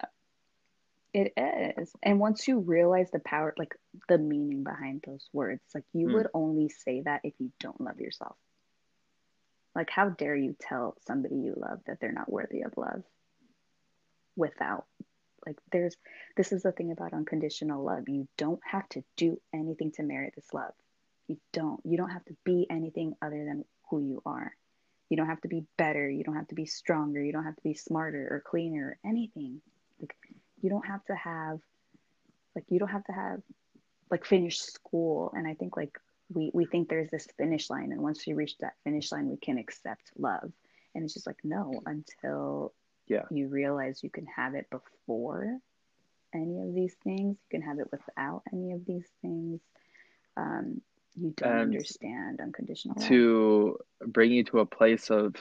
[1.14, 1.92] It is.
[2.04, 3.76] And once you realize the power, like
[4.08, 6.14] the meaning behind those words, like you Mm.
[6.14, 8.36] would only say that if you don't love yourself.
[9.76, 13.04] Like, how dare you tell somebody you love that they're not worthy of love
[14.36, 14.86] without,
[15.46, 15.96] like, there's,
[16.36, 18.10] this is the thing about unconditional love.
[18.10, 20.74] You don't have to do anything to merit this love.
[21.28, 21.82] You don't.
[21.86, 24.56] You don't have to be anything other than who you are.
[25.10, 26.10] You don't have to be better.
[26.10, 27.24] You don't have to be stronger.
[27.24, 29.62] You don't have to be smarter or cleaner or anything.
[30.00, 30.16] Like,
[30.62, 31.60] you don't have to have,
[32.56, 33.42] like, you don't have to have,
[34.12, 35.34] like, finish school.
[35.36, 35.98] And I think, like,
[36.34, 37.92] we, we think there's this finish line.
[37.92, 40.52] And once we reach that finish line, we can accept love.
[40.94, 42.74] And it's just like, no, until
[43.08, 43.24] Yeah.
[43.32, 45.60] you realize you can have it before
[46.34, 49.62] any of these things, you can have it without any of these things.
[50.36, 50.82] Um,
[51.20, 53.08] you don't And understand unconditional love.
[53.10, 55.36] to bring you to a place of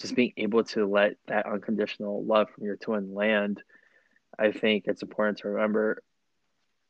[0.00, 3.62] just being able to let that unconditional love from your twin land,
[4.38, 6.02] I think it's important to remember,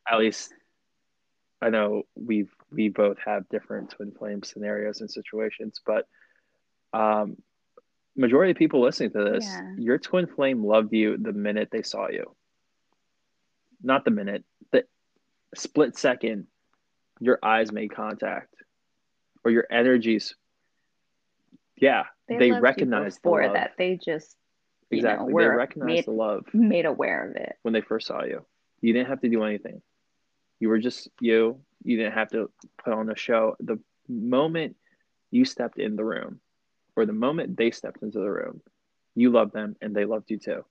[0.08, 0.52] at least
[1.60, 6.06] I know we've we both have different twin flame scenarios and situations, but
[6.92, 7.36] um
[8.16, 9.74] majority of people listening to this, Yeah.
[9.76, 12.34] your twin flame loved you the minute they saw you.
[13.82, 14.84] Not the minute, the
[15.54, 16.46] split second
[17.24, 18.54] your eyes made contact
[19.44, 20.34] or your energies.
[21.76, 23.54] Yeah, they, you recognized the love.
[23.54, 23.72] that.
[23.78, 24.36] They just
[24.90, 25.32] you know, Exactly.
[25.32, 27.56] they recognized made- the love made aware of it.
[27.62, 28.44] when they first saw you.
[28.80, 29.80] You didn't have to do anything.
[30.60, 31.60] You were just you.
[31.82, 32.50] You didn't have to
[32.82, 33.56] put on a show.
[33.60, 34.76] The moment
[35.30, 36.40] you stepped in the room,
[36.94, 38.60] or the moment they stepped into the room,
[39.14, 40.64] you loved them and they loved you too.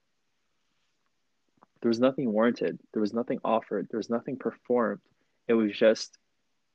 [1.82, 2.78] There was nothing warranted.
[2.92, 3.88] There was nothing offered.
[3.90, 5.00] There was nothing performed.
[5.48, 6.16] It was just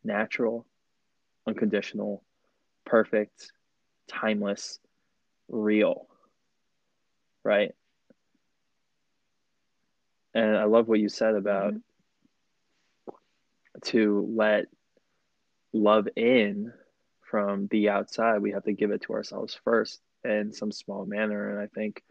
[0.04, 0.66] natural,
[1.48, 2.24] unconditional,
[2.86, 3.52] perfect,
[4.08, 4.80] timeless,
[5.48, 6.08] real.
[7.44, 7.74] Right?
[10.34, 11.82] And I love what you said about Mhm.
[13.84, 14.68] to let
[15.74, 16.74] love in
[17.22, 21.52] from the outside, we have to give it to ourselves first in some small manner.
[21.52, 22.04] And I think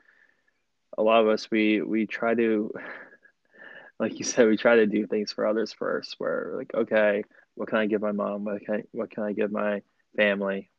[0.96, 2.72] a lot of us we we try to
[4.00, 7.24] like you said, we try to do things for others first, where like, okay,
[7.58, 8.44] what can I give my mom?
[8.44, 9.82] What can I, what can I give my
[10.16, 10.70] family?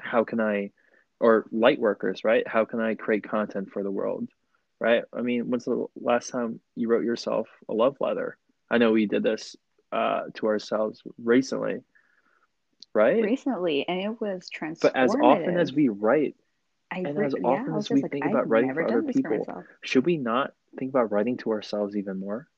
[0.00, 0.70] How can I
[1.20, 2.48] or light workers, right?
[2.48, 4.26] How can I create content for the world?
[4.80, 5.02] Right?
[5.12, 8.38] I mean, when's the last time you wrote yourself a love letter?
[8.70, 9.54] I know we did this
[9.92, 11.80] uh, to ourselves recently,
[12.94, 13.22] right?
[13.22, 14.80] Recently, and it was transformative.
[14.80, 16.36] But as often as we write,
[16.90, 19.02] I and re- as often was as we like, think I've about writing for other
[19.02, 22.48] for people, should we not think about writing to ourselves even more?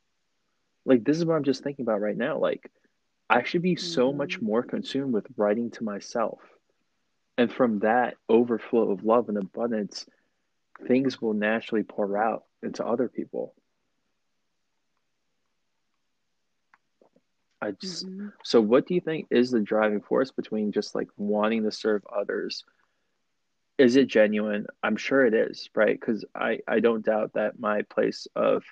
[0.84, 2.38] Like this is what I'm just thinking about right now.
[2.38, 2.70] Like
[3.30, 4.42] I should be so much Mhm.
[4.42, 6.40] more consumed with writing to myself.
[7.38, 10.06] And from that overflow of love and abundance,
[10.86, 13.54] things will naturally pour out into other people.
[17.62, 18.32] I just, Mhm.
[18.42, 22.04] so what do you think is the driving force between just like wanting to serve
[22.06, 22.64] others?
[23.78, 24.66] Is it genuine?
[24.82, 25.98] I'm sure it is, right?
[25.98, 28.64] Because I, I don't doubt that my place of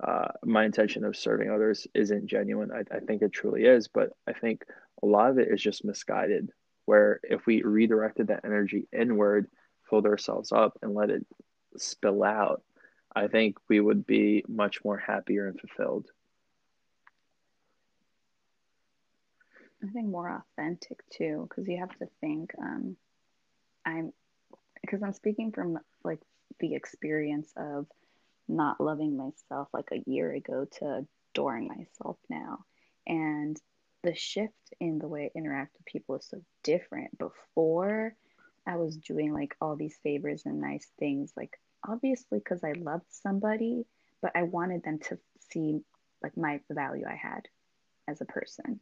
[0.00, 2.70] uh, my intention of serving others isn't genuine.
[2.72, 4.64] I, I think it truly is, but I think
[5.02, 6.50] a lot of it is just misguided.
[6.84, 9.48] Where if we redirected that energy inward,
[9.90, 11.26] filled ourselves up, and let it
[11.76, 12.62] spill out,
[13.14, 16.06] I think we would be much more happier and fulfilled.
[19.82, 22.52] I think more authentic too, because you have to think.
[22.60, 22.96] Um,
[23.84, 24.12] I'm
[24.80, 26.20] because I'm speaking from like
[26.60, 27.86] the experience of
[28.48, 32.64] not loving myself like a year ago to adoring myself now,
[33.06, 33.60] and
[34.02, 37.18] the shift in the way I interact with people is so different.
[37.18, 38.14] Before,
[38.66, 43.06] I was doing like all these favors and nice things, like obviously because I loved
[43.10, 43.86] somebody,
[44.22, 45.18] but I wanted them to
[45.50, 45.80] see
[46.22, 47.48] like my the value I had
[48.06, 48.80] as a person.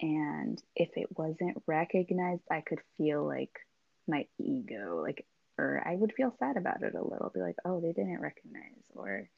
[0.00, 3.56] And if it wasn't recognized, I could feel like
[4.08, 5.24] my ego, like,
[5.58, 8.84] or I would feel sad about it a little, be like, oh, they didn't recognize,
[8.94, 9.28] or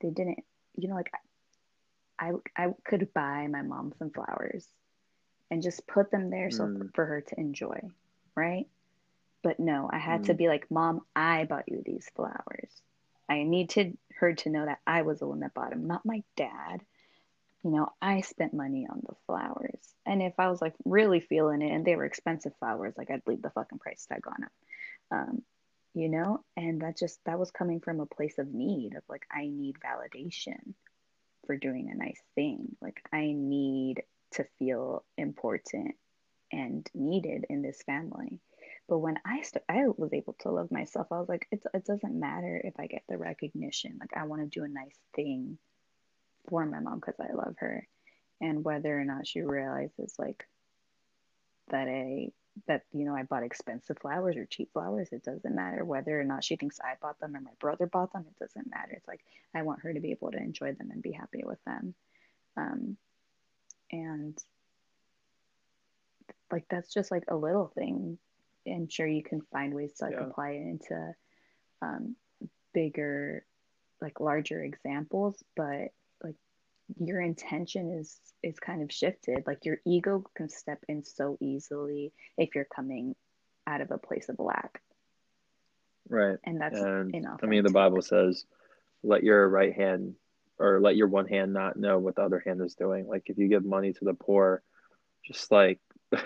[0.00, 0.44] they didn't,
[0.76, 1.10] you know, like
[2.18, 4.66] I, I could buy my mom some flowers
[5.50, 6.94] and just put them there so Mm.
[6.94, 7.80] for her to enjoy,
[8.34, 8.66] right?
[9.42, 10.38] But no, I had to Mm.
[10.38, 12.82] be like, Mom, I bought you these flowers.
[13.28, 16.22] I needed her to know that I was the one that bought them, not my
[16.36, 16.84] dad.
[17.62, 19.94] You know, I spent money on the flowers.
[20.04, 23.26] And if I was like really feeling it and they were expensive flowers, like I'd
[23.26, 24.50] leave the fucking price tag on them.
[25.10, 25.42] Um,
[25.94, 26.44] you know?
[26.56, 29.76] And that just, that was coming from a place of need of like, I need
[29.80, 30.74] validation
[31.46, 32.76] for doing a nice thing.
[32.80, 35.94] Like, I need to feel important
[36.52, 38.40] and needed in this family.
[38.88, 41.84] But when I st- I was able to love myself, I was like, it, it
[41.84, 43.98] doesn't matter if I get the recognition.
[44.00, 45.58] Like, I want to do a nice thing
[46.48, 47.86] for my mom because I love her.
[48.40, 50.46] And whether or not she realizes, like,
[51.70, 52.32] that I
[52.66, 55.08] that you know I bought expensive flowers or cheap flowers.
[55.12, 58.12] It doesn't matter whether or not she thinks I bought them or my brother bought
[58.12, 58.24] them.
[58.28, 58.92] It doesn't matter.
[58.92, 61.62] It's like I want her to be able to enjoy them and be happy with
[61.64, 61.94] them.
[62.56, 62.96] Um,
[63.92, 64.38] and
[66.50, 68.18] like that's just like a little thing.
[68.66, 70.26] And sure, you can find ways to like yeah.
[70.26, 71.14] apply it into
[71.82, 72.16] um,
[72.74, 73.44] bigger,
[74.00, 75.92] like larger examples, but
[76.98, 82.12] your intention is is kind of shifted like your ego can step in so easily
[82.38, 83.14] if you're coming
[83.66, 84.80] out of a place of lack.
[86.08, 86.38] Right.
[86.44, 88.44] And that's and, i mean the bible says
[89.02, 90.14] let your right hand
[90.58, 93.06] or let your one hand not know what the other hand is doing.
[93.06, 94.62] Like if you give money to the poor
[95.24, 95.78] just like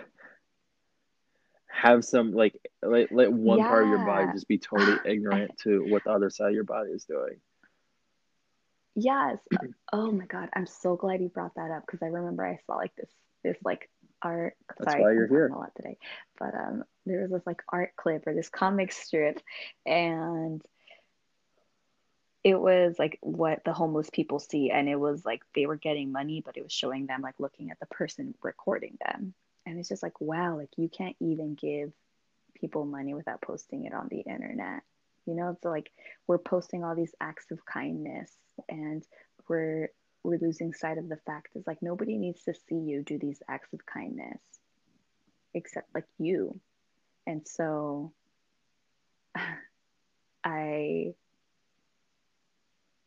[1.66, 3.68] have some like let, let one yeah.
[3.68, 6.64] part of your body just be totally ignorant to what the other side of your
[6.64, 7.36] body is doing
[8.94, 9.38] Yes.
[9.92, 10.48] Oh my God.
[10.54, 13.10] I'm so glad you brought that up because I remember I saw like this
[13.42, 13.90] this like
[14.22, 14.56] art.
[14.78, 15.48] That's sorry, why you're here.
[15.48, 15.98] A lot today,
[16.38, 19.40] but um, there was this like art clip or this comic strip,
[19.84, 20.62] and
[22.42, 26.12] it was like what the homeless people see, and it was like they were getting
[26.12, 29.34] money, but it was showing them like looking at the person recording them,
[29.66, 31.92] and it's just like wow, like you can't even give
[32.54, 34.82] people money without posting it on the internet.
[35.26, 35.90] You know, it's like
[36.26, 38.30] we're posting all these acts of kindness
[38.68, 39.02] and
[39.48, 39.88] we're
[40.22, 43.42] we're losing sight of the fact is like nobody needs to see you do these
[43.48, 44.40] acts of kindness
[45.52, 46.58] except like you.
[47.26, 48.12] And so
[50.46, 51.14] i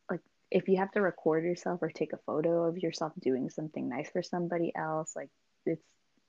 [0.10, 3.88] like if you have to record yourself or take a photo of yourself doing something
[3.88, 5.30] nice for somebody else like
[5.68, 5.86] it's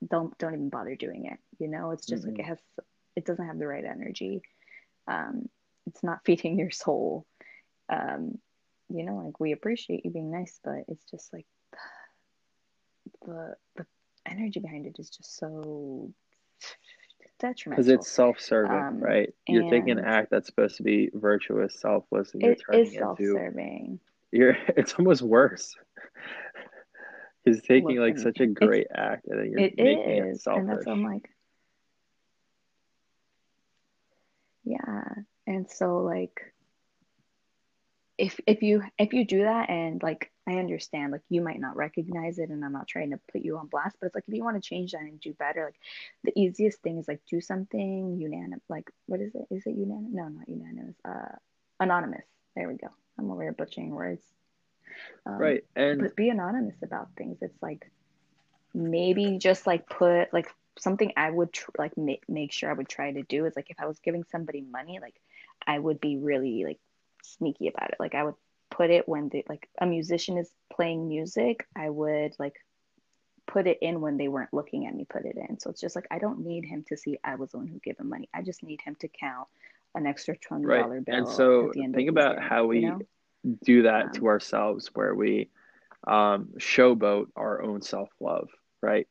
[0.06, 1.90] don't don't even bother doing it you know?
[1.90, 2.32] It's just mm-hmm.
[2.32, 2.58] like it has
[3.16, 4.42] it doesn't have the right energy.
[5.06, 5.48] Um
[5.88, 7.26] it's not feeding your soul
[7.90, 8.38] um
[8.88, 11.46] you know, like we appreciate you being nice, but it's just like
[13.24, 13.86] the the
[14.26, 16.10] energy behind it is just so
[17.38, 17.82] detrimental.
[17.84, 19.32] Because it's self-serving, um, right?
[19.46, 24.00] You're taking an act that's supposed to be virtuous, selfless, and you're turning it self-serving.
[24.32, 25.74] You're it's almost worse.
[27.44, 30.60] He's taking like such a great act, and then you're it making is, it selfish.
[30.60, 31.30] And that's I'm like,
[34.64, 35.04] yeah.
[35.48, 36.52] And so like
[38.18, 41.74] if if you if you do that and like I understand like you might not
[41.74, 44.34] recognize it and I'm not trying to put you on blast, but it's like if
[44.34, 45.80] you want to change that and do better, like
[46.22, 49.46] the easiest thing is like do something unanimous like what is it?
[49.50, 50.12] Is it unanimous?
[50.12, 50.96] No, not unanimous.
[51.02, 51.36] Uh
[51.80, 52.26] anonymous.
[52.54, 52.88] There we go.
[53.18, 54.22] I'm over here butchering words.
[55.24, 55.64] Um, right.
[55.74, 57.38] And but be anonymous about things.
[57.40, 57.90] It's like
[58.74, 62.88] maybe just like put like something I would tr- like make make sure I would
[62.88, 65.14] try to do is like if I was giving somebody money, like
[65.66, 66.78] I would be really like
[67.22, 67.96] sneaky about it.
[68.00, 68.34] Like I would
[68.70, 72.54] put it when the like a musician is playing music, I would like
[73.46, 75.58] put it in when they weren't looking at me put it in.
[75.58, 77.78] So it's just like I don't need him to see I was the one who
[77.80, 78.28] gave him money.
[78.34, 79.48] I just need him to count
[79.94, 81.04] an extra twenty dollar right.
[81.04, 81.14] bill.
[81.14, 83.00] And so think about day, how we you know?
[83.64, 85.48] do that um, to ourselves where we
[86.06, 88.48] um, showboat our own self love,
[88.82, 89.06] right?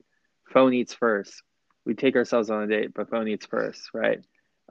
[0.54, 1.42] Phone eats first.
[1.86, 4.20] We take ourselves on a date, but phone eats first, right?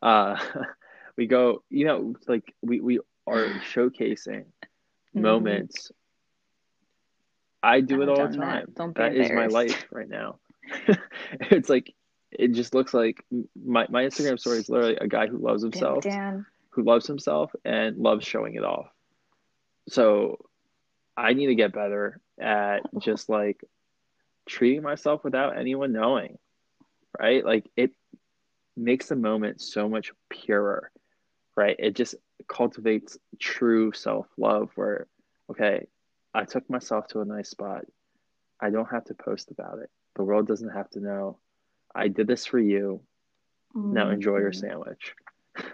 [0.02, 0.36] Uh,
[1.16, 5.20] we go, you know, like we, we are showcasing mm-hmm.
[5.20, 5.90] moments.
[7.62, 8.66] I do it all the time.
[8.76, 10.38] That, that is my life right now.
[11.40, 11.92] it's like
[12.30, 13.24] it just looks like
[13.64, 16.04] my, my Instagram story is literally a guy who loves himself,
[16.70, 18.88] who loves himself and loves showing it off.
[19.88, 20.38] So
[21.16, 23.64] I need to get better at just like
[24.46, 26.38] treating myself without anyone knowing.
[27.18, 27.44] Right?
[27.44, 27.92] Like it
[28.76, 30.90] makes the moment so much purer.
[31.57, 31.76] Right?
[31.78, 32.14] It just
[32.48, 35.07] cultivates true self love where,
[35.50, 35.86] okay,
[36.34, 37.86] I took myself to a nice spot.
[38.61, 39.90] I don't have to post about it.
[40.16, 41.38] The world doesn't have to know.
[41.94, 43.00] I did this for you.
[43.74, 43.92] Mm-hmm.
[43.94, 45.14] Now enjoy your sandwich.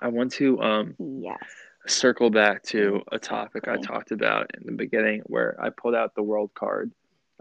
[0.00, 1.38] I want to um yes.
[1.86, 6.14] circle back to a topic I talked about in the beginning where I pulled out
[6.14, 6.92] the world card.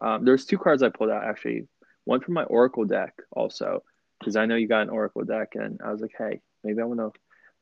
[0.01, 1.67] Um, there's two cards I pulled out actually.
[2.05, 3.83] One from my Oracle deck also,
[4.19, 6.85] because I know you got an Oracle deck, and I was like, hey, maybe I
[6.85, 7.11] want to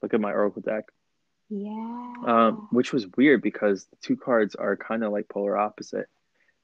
[0.01, 0.85] look at my Oracle deck.
[1.49, 2.13] Yeah.
[2.25, 6.07] Um, which was weird because the two cards are kind of like polar opposite.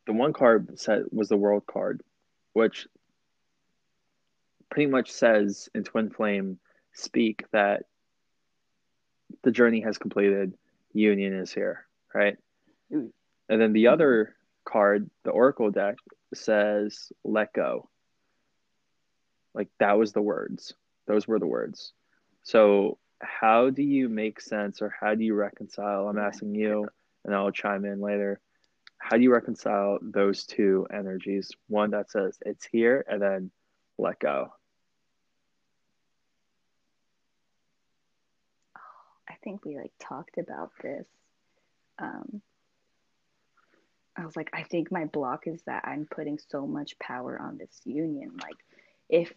[0.08, 2.02] The one card set was the World card,
[2.54, 2.88] which
[4.70, 6.60] pretty much says in twin flame
[6.94, 7.84] speak that
[9.44, 10.54] the journey has completed,
[10.94, 12.38] union is here, right?
[12.92, 13.12] And
[13.48, 15.96] then the other card, the oracle deck,
[16.34, 17.90] says let go.
[19.54, 20.74] Like that was the words.
[21.08, 21.94] Those were the words.
[22.44, 26.08] So how do you make sense or how do you reconcile?
[26.08, 26.88] I'm asking you
[27.26, 28.40] and I'll chime in later.
[28.98, 31.52] How do you reconcile those two energies?
[31.68, 33.52] One that says it's here and then
[33.98, 34.54] let go.
[39.28, 41.08] I think we like talked about this.
[41.98, 42.42] Um,
[44.20, 47.58] I was like, I think my block is that I'm putting so much power on
[47.58, 48.32] this union.
[48.42, 48.58] Like,
[49.10, 49.32] if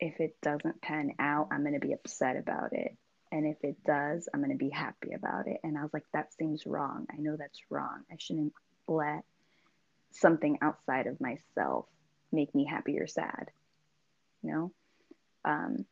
[0.00, 2.96] if it doesn't pan out, I'm gonna be upset about it,
[3.30, 5.58] and if it does, I'm gonna be happy about it.
[5.64, 7.06] And I was like, that seems wrong.
[7.10, 8.02] I know that's wrong.
[8.10, 8.52] I shouldn't
[8.88, 9.24] let
[10.10, 11.86] something outside of myself
[12.30, 13.50] make me happy or sad.
[14.42, 14.72] You know,
[15.44, 15.86] um,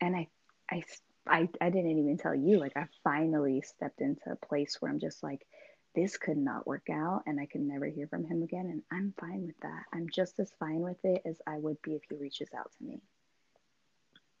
[0.00, 0.28] and I
[0.70, 0.82] I
[1.26, 4.98] I, I didn't even tell you, like, I finally stepped into a place where I'm
[4.98, 5.46] just like,
[5.94, 8.66] this could not work out and I could never hear from him again.
[8.66, 9.84] And I'm fine with that.
[9.92, 12.84] I'm just as fine with it as I would be if he reaches out to
[12.84, 13.00] me.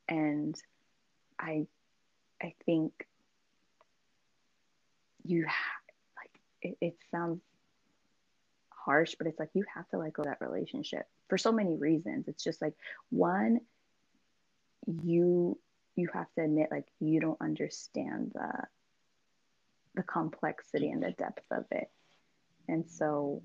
[0.08, 0.54] And
[1.38, 1.66] I,
[2.42, 3.06] I think
[5.24, 5.80] you ha-
[6.16, 7.40] like, it, it sounds
[8.70, 12.28] harsh, but it's like you have to let go that relationship for so many reasons.
[12.28, 12.74] It's just like,
[13.10, 13.60] one,
[14.86, 15.58] you
[15.94, 18.64] you have to admit like you don't understand the
[19.94, 21.90] the complexity and the depth of it
[22.68, 23.42] and so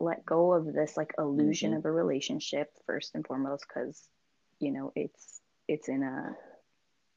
[0.00, 1.78] let go of this like illusion mm-hmm.
[1.78, 4.08] of a relationship first and foremost because
[4.60, 6.36] you know it's it's in a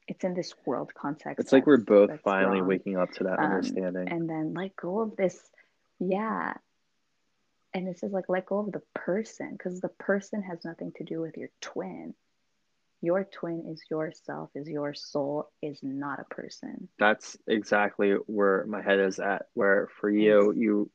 [0.08, 2.68] it's in this world context it's like we're both finally wrong.
[2.68, 5.38] waking up to that um, understanding and then let go of this
[5.98, 6.54] yeah
[7.74, 11.04] and this is like let go of the person because the person has nothing to
[11.04, 12.14] do with your twin
[13.02, 16.88] your twin is yourself is your soul is not a person.
[16.98, 20.90] That's exactly where my head is at where for you you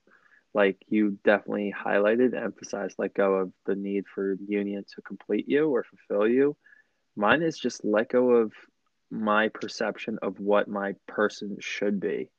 [0.53, 5.70] like you definitely highlighted emphasized let go of the need for union to complete you
[5.70, 6.55] or fulfill you.
[7.16, 8.53] Mine is just let go of
[9.12, 12.30] my perception of what my person should be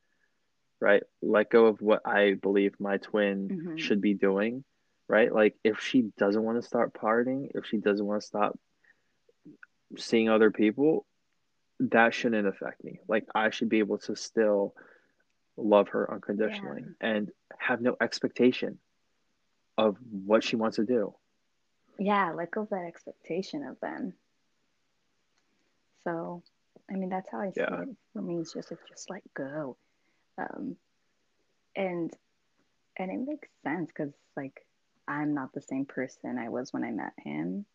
[0.81, 1.03] right?
[1.21, 3.77] Let go of what i believe my twin mm-hmm.
[3.77, 4.65] should be doing
[5.09, 5.33] right?
[5.33, 8.59] Like if she doesn't want to start partying if she doesn't want to stop
[9.97, 11.07] seeing other people,
[11.81, 13.01] that shouldn't affect me.
[13.09, 14.75] Like I should be able to still
[15.57, 17.09] love her unconditionally yeah.
[17.09, 18.79] and have no expectation
[19.77, 21.15] of what she wants to do.
[21.99, 24.15] Yeah, let go of that expectation of them.
[26.05, 26.43] So,
[26.91, 27.83] I mean, that's how I see yeah.
[27.83, 27.89] it.
[28.13, 29.77] For me, it's just like just let go,
[30.39, 30.77] um,
[31.75, 32.13] and
[32.97, 34.65] and it makes sense because like
[35.07, 37.67] I'm not the same person I was when I met him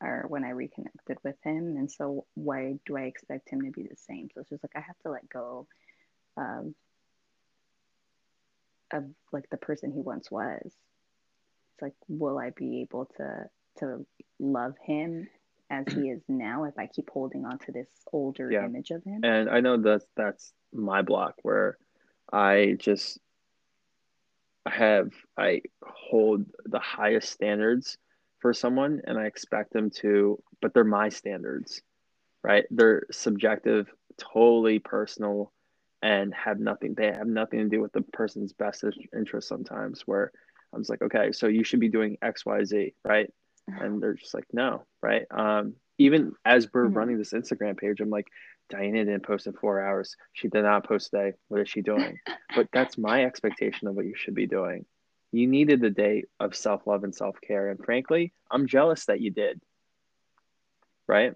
[0.00, 1.76] or when I reconnected with him.
[1.76, 4.28] And so why do I expect him to be the same?
[4.34, 5.66] So it's just like I have to let go
[6.36, 6.74] of
[8.92, 10.60] of like the person he once was.
[10.64, 14.06] It's like will I be able to to
[14.38, 15.28] love him
[15.70, 18.64] as he is now if I keep holding on to this older yeah.
[18.64, 19.24] image of him?
[19.24, 21.78] And I know that's that's my block where
[22.32, 23.18] I just
[24.66, 27.98] have I hold the highest standards
[28.40, 31.82] for someone and I expect them to, but they're my standards,
[32.42, 32.64] right?
[32.70, 35.52] They're subjective, totally personal,
[36.02, 38.84] and have nothing, they have nothing to do with the person's best
[39.16, 40.02] interest sometimes.
[40.06, 40.30] Where
[40.72, 43.30] I'm just like, okay, so you should be doing X, Y, Z, right?
[43.66, 45.24] And they're just like, no, right?
[45.30, 46.96] Um, even as we're mm-hmm.
[46.96, 48.28] running this Instagram page, I'm like,
[48.68, 50.16] Diana didn't post in four hours.
[50.32, 51.32] She did not post today.
[51.48, 52.18] What is she doing?
[52.54, 54.84] but that's my expectation of what you should be doing.
[55.36, 57.68] You needed the day of self love and self care.
[57.68, 59.60] And frankly, I'm jealous that you did.
[61.06, 61.34] Right?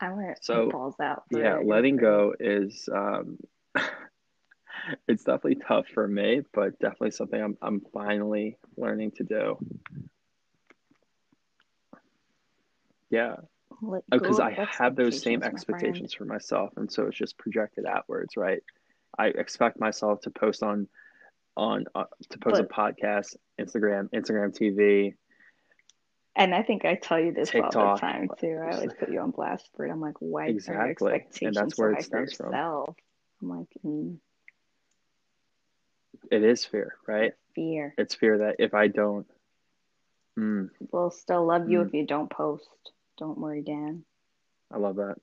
[0.00, 1.24] I want so, balls out.
[1.30, 3.36] Yeah, letting go is um,
[5.08, 9.58] it's definitely tough for me, but definitely something I'm I'm finally learning to do.
[13.10, 13.36] Yeah.
[14.10, 18.62] Because I have those same expectations for myself, and so it's just projected outwards, right?
[19.18, 20.88] I expect myself to post on
[21.60, 25.14] on uh, to post but, a podcast, Instagram, Instagram TV.
[26.34, 27.76] And I think I tell you this TikTok.
[27.76, 28.58] all the time too.
[28.64, 29.90] I always put you on blast for it.
[29.90, 32.54] I'm like, why exactly, expectations and that's where it stems from.
[32.54, 34.16] I'm like, mm.
[36.30, 37.32] it is fear, right?
[37.54, 37.94] Fear.
[37.98, 39.26] It's fear that if I don't,
[40.38, 41.86] mm, we'll still love you mm.
[41.86, 42.68] if you don't post.
[43.18, 44.04] Don't worry, Dan.
[44.72, 45.16] I love that.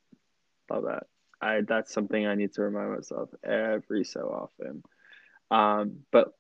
[0.69, 1.07] Love that.
[1.41, 4.83] I that's something I need to remind myself every so often.
[5.51, 6.33] Um, but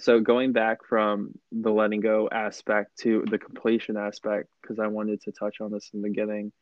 [0.00, 5.22] So going back from the letting go aspect to the completion aspect, because I wanted
[5.22, 6.52] to touch on this in the beginning,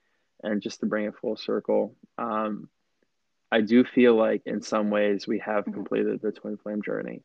[0.42, 2.70] and just to bring it full circle, um,
[3.52, 5.74] I do feel like in some ways we have Mhm.
[5.74, 7.22] completed the twin flame journey.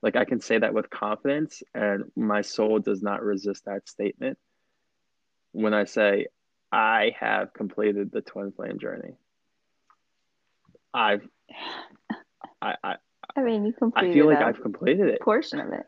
[0.00, 4.38] Like I can say that with confidence, and my soul does not resist that statement
[5.50, 6.28] when I say
[6.70, 9.16] I have completed the twin flame journey.
[10.94, 11.28] I've
[12.60, 12.96] I I,
[13.36, 15.20] I mean, you completed I feel like I've completed it.
[15.20, 15.86] portion of it.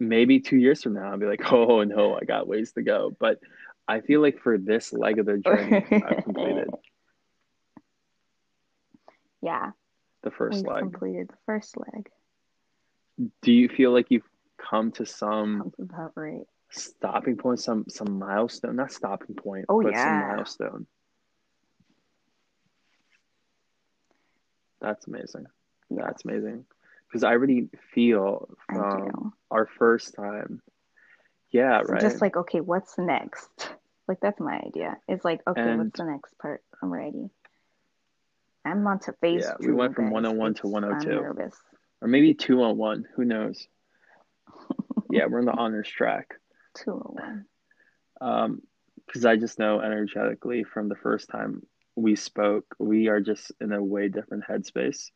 [0.00, 3.14] Maybe two years from now, I'll be like, oh no, I got ways to go.
[3.18, 3.38] But
[3.86, 6.68] I feel like for this leg of the journey, I've completed
[9.42, 9.70] yeah,
[10.22, 10.80] the first we've leg.
[10.80, 12.10] completed the first leg.
[13.42, 14.28] Do you feel like you've
[14.58, 16.42] come to some about right.
[16.70, 18.76] stopping point, some some milestone?
[18.76, 20.86] Not stopping point, Oh, but some milestone.
[24.80, 25.46] That's amazing.
[25.90, 26.64] That's amazing.
[27.08, 30.60] Because I already feel from our first time.
[31.50, 32.00] Yeah, So right.
[32.02, 33.70] just like, okay, what's next?
[34.06, 34.98] Like that's my idea.
[35.08, 36.62] It's like, okay, And- what's the next part?
[36.82, 37.30] I'm ready.
[38.64, 40.12] I'm on to phase Yeah, we went from guys.
[40.14, 41.10] 101 to It's- 102.
[41.10, 41.56] I'm nervous.
[42.02, 43.06] or maybe two on one.
[43.16, 43.66] Who knows?
[45.10, 46.34] yeah, we're in the honors track.
[46.74, 47.44] Two oh one.
[48.20, 48.62] Um,
[49.06, 51.64] because I just know energetically from the first time
[51.98, 55.10] we spoke, we are just in a way different headspace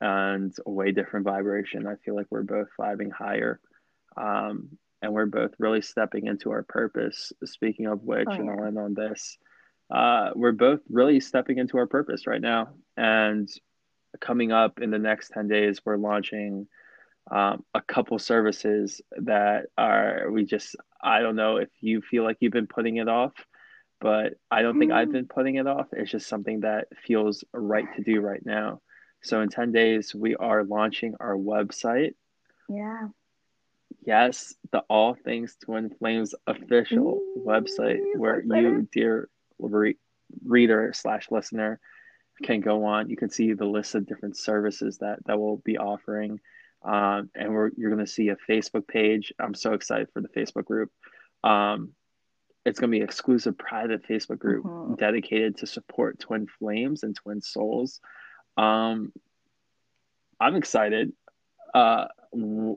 [0.00, 1.86] and a way different vibration.
[1.86, 3.60] I feel like we're both vibing higher.
[4.16, 7.32] Um, and we're both really stepping into our purpose.
[7.44, 9.38] Speaking of which, Oh, and I'll end on this,
[9.90, 12.70] uh, we're both really stepping into our purpose right now.
[12.96, 13.48] And
[14.20, 16.66] coming up in the next 10 days, we're launching
[17.30, 22.38] um, a couple services that are, we just, I don't know if you feel like
[22.40, 23.32] you've been putting it off,
[24.00, 25.12] but I don't think I've Hmm.
[25.12, 25.88] been putting it off.
[25.92, 28.80] It's just something that feels right to do right now.
[29.22, 32.14] So in 10 days, we are launching our website.
[32.68, 33.08] Yeah.
[34.04, 39.28] Yes, the All Things Twin Flames official Ooh, website where you, dear
[39.58, 39.96] re-
[40.44, 41.80] reader slash listener,
[42.42, 43.08] can go on.
[43.08, 46.38] You can see the list of different services that that we'll be offering,
[46.82, 49.32] um, and we're you're going to see a Facebook page.
[49.40, 50.90] I'm so excited for the Facebook group.
[51.42, 51.92] Um,
[52.66, 54.98] it's going to be an exclusive private Facebook group Mhm.
[54.98, 58.00] dedicated to support twin flames and twin souls.
[58.56, 59.12] Um,
[60.40, 61.12] I'm excited.
[61.72, 62.76] Uh, w-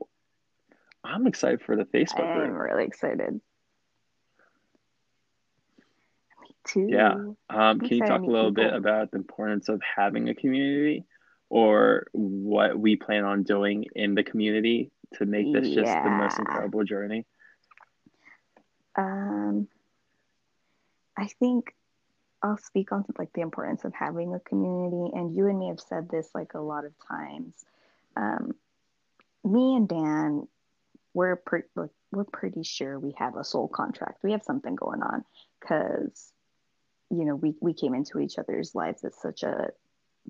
[1.02, 2.44] I'm excited for the Facebook group.
[2.44, 3.40] I am really excited.
[6.42, 6.86] Me too.
[6.88, 7.14] Yeah.
[7.48, 11.04] Um, can you talk a little bit about the importance of having a community
[11.48, 16.38] or what we plan on doing in the community to make this just the most
[16.38, 17.26] incredible journey?
[18.96, 19.68] Um,
[21.20, 21.74] I think
[22.42, 25.80] I'll speak on like the importance of having a community, and you and me have
[25.80, 27.52] said this like a lot of times.
[28.16, 28.54] Um,
[29.44, 30.48] me and Dan,
[31.12, 34.24] we're pretty like, we're pretty sure we have a soul contract.
[34.24, 35.24] We have something going on
[35.60, 36.32] because
[37.10, 39.72] you know we we came into each other's lives at such a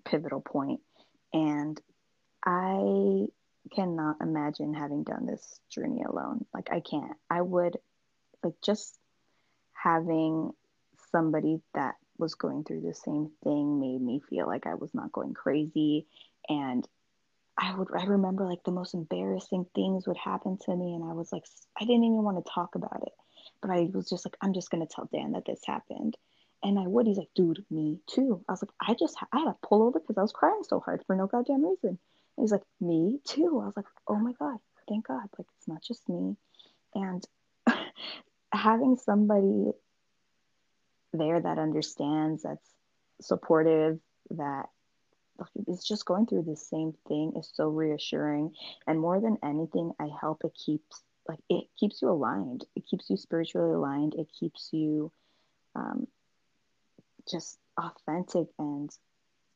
[0.05, 0.80] pivotal point,
[1.32, 1.80] and
[2.45, 3.26] I
[3.76, 6.47] cannot imagine having done this journey alone.
[6.53, 7.16] Like I can't.
[7.30, 7.76] I would
[8.43, 8.99] like just
[9.72, 10.53] having
[11.12, 15.12] somebody that was going through the same thing made me feel like I was not
[15.12, 16.06] going crazy.
[16.48, 16.86] And
[17.58, 21.12] I would I remember like the most embarrassing things would happen to me and I
[21.12, 21.44] was like
[21.80, 23.12] I didn't even want to talk about it.
[23.61, 26.16] But I was just like I'm just going to tell Dan that this happened.
[26.62, 28.44] And I would he's like dude me too.
[28.48, 30.80] I was like I just I had to pull over because I was crying so
[30.80, 31.98] hard for no goddamn reason.
[32.36, 33.61] And he's like me too.
[33.62, 34.58] I was like oh my god
[34.88, 36.36] thank god like it's not just me.
[36.94, 37.24] And
[38.52, 39.72] having somebody
[41.12, 42.68] there that understands, that's
[43.20, 43.98] supportive,
[44.30, 44.66] that
[45.66, 48.54] is just going through the same thing is so reassuring.
[48.86, 52.64] And more than anything, I help it keeps like it keeps you aligned.
[52.76, 54.14] It keeps you spiritually aligned.
[54.14, 55.12] It keeps you
[55.74, 56.06] um,
[57.30, 58.90] just authentic and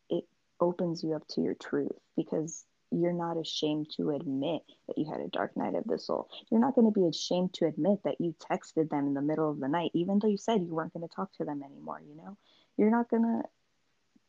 [0.09, 0.25] it
[0.61, 2.65] opens you up to your truth because
[3.01, 6.29] you're not ashamed to admit that you had a dark night of the soul.
[6.51, 9.51] You're not going to be ashamed to admit that you texted them in the middle
[9.51, 12.01] of the night, even though you said you weren't going to talk to them anymore.
[12.07, 12.37] You know,
[12.77, 13.43] you're not going to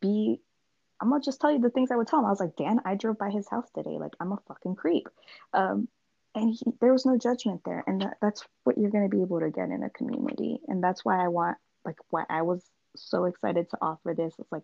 [0.02, 0.42] be.
[1.02, 2.26] I'm gonna just tell you the things I would tell him.
[2.26, 3.98] I was like, Dan, I drove by his house today.
[4.00, 5.10] Like, I'm a fucking creep.
[5.54, 5.90] Um,
[6.34, 7.84] and he, there was no judgment there.
[7.86, 10.60] And that, that's what you're going to be able to get in a community.
[10.68, 12.64] And that's why I want, like, why I was
[12.96, 14.34] so excited to offer this.
[14.40, 14.64] It's like,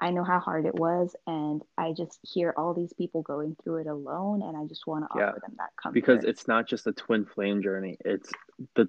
[0.00, 3.76] I know how hard it was, and I just hear all these people going through
[3.78, 5.94] it alone, and I just want to Yeah, offer them that comfort.
[5.94, 7.96] Because it's not just a twin flame journey.
[8.04, 8.30] It's
[8.74, 8.88] the,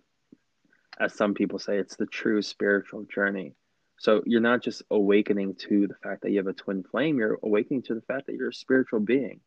[1.00, 3.56] as some people say, it's the true spiritual journey.
[4.00, 7.40] So you're not just awakening to the fact that you have a twin flame, you're
[7.42, 9.40] awakening to the fact that you're a spiritual being.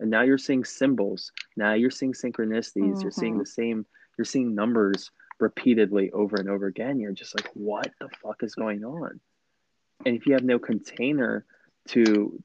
[0.00, 3.00] and now you're seeing symbols now you're seeing synchronicities mm-hmm.
[3.00, 3.86] you're seeing the same
[4.18, 5.10] you're seeing numbers
[5.40, 9.20] repeatedly over and over again you're just like what the fuck is going on
[10.04, 11.44] and if you have no container
[11.88, 12.42] to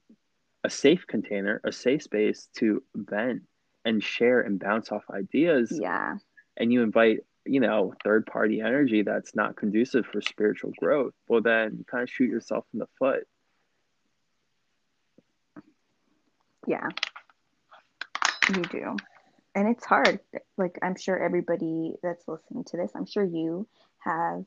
[0.64, 3.42] a safe container a safe space to vent
[3.84, 6.16] and share and bounce off ideas yeah.
[6.56, 11.40] and you invite you know third party energy that's not conducive for spiritual growth well
[11.40, 13.26] then you kind of shoot yourself in the foot.
[16.66, 16.88] Yeah.
[18.54, 18.96] You do.
[19.54, 20.20] And it's hard.
[20.58, 23.66] Like i'm sure everybody that's listening to this i'm sure you
[24.00, 24.44] have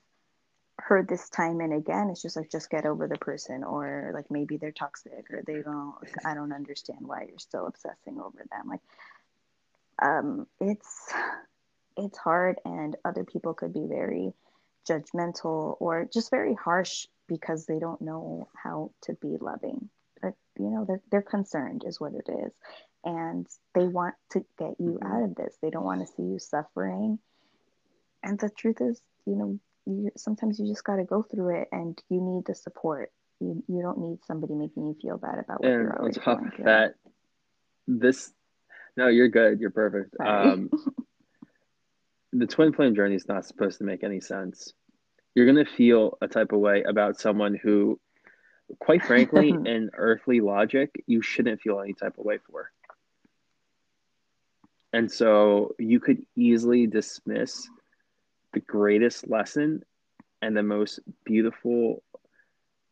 [0.80, 4.26] heard this time and again it's just like just get over the person or like
[4.32, 5.96] maybe they're toxic or they don't
[6.26, 8.68] i don't understand why you're still obsessing over them.
[8.68, 8.82] Like
[10.02, 11.12] um it's
[11.98, 14.34] it's hard and other people could be very
[14.90, 19.90] judgmental or just very harsh because they don't know how to be loving.
[20.22, 22.52] But you know they're, they're concerned is what it is.
[23.04, 25.08] And they want to get you mm-hmm.
[25.08, 25.56] out of this.
[25.62, 27.18] They don't want to see you suffering.
[28.24, 31.68] And the truth is you know you, sometimes you just got to go through it
[31.72, 35.62] and you need the support you, you don't need somebody making you feel bad about
[35.62, 36.96] what and you're already on top of that
[37.88, 38.32] this
[38.96, 40.70] no you're good you're perfect um
[42.34, 44.74] the twin flame journey is not supposed to make any sense.
[45.36, 48.00] You're going to feel a type of way about someone who,
[48.80, 52.72] quite frankly, in earthly logic, you shouldn't feel any type of way for.
[54.94, 57.68] And so you could easily dismiss
[58.54, 59.84] the greatest lesson
[60.42, 62.04] and the most beautiful,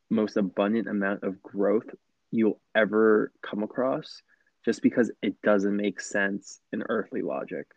[0.10, 1.90] most abundant amount of growth
[2.32, 4.22] you'll ever come across
[4.64, 7.68] just because it doesn't make sense in earthly logic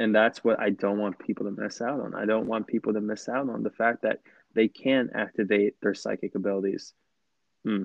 [0.00, 2.14] and that's what I don't want people to miss out on.
[2.14, 4.20] I don't want people to miss out on the fact that
[4.54, 6.94] they can activate their psychic abilities.
[7.66, 7.82] Hmm.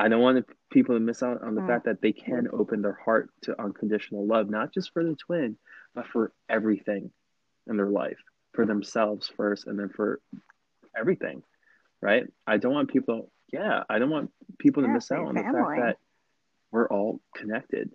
[0.00, 1.66] I don't want people to miss out on the mm.
[1.66, 5.56] fact that they can open their heart to unconditional love, not just for the twin,
[5.94, 7.10] but for everything
[7.68, 8.18] in their life,
[8.52, 10.20] for themselves first, and then for
[10.96, 11.42] everything.
[12.00, 12.24] Right?
[12.46, 13.30] I don't want people.
[13.52, 15.52] Yeah, I don't want people to miss out on family.
[15.52, 15.96] the fact that
[16.70, 17.90] we're all connected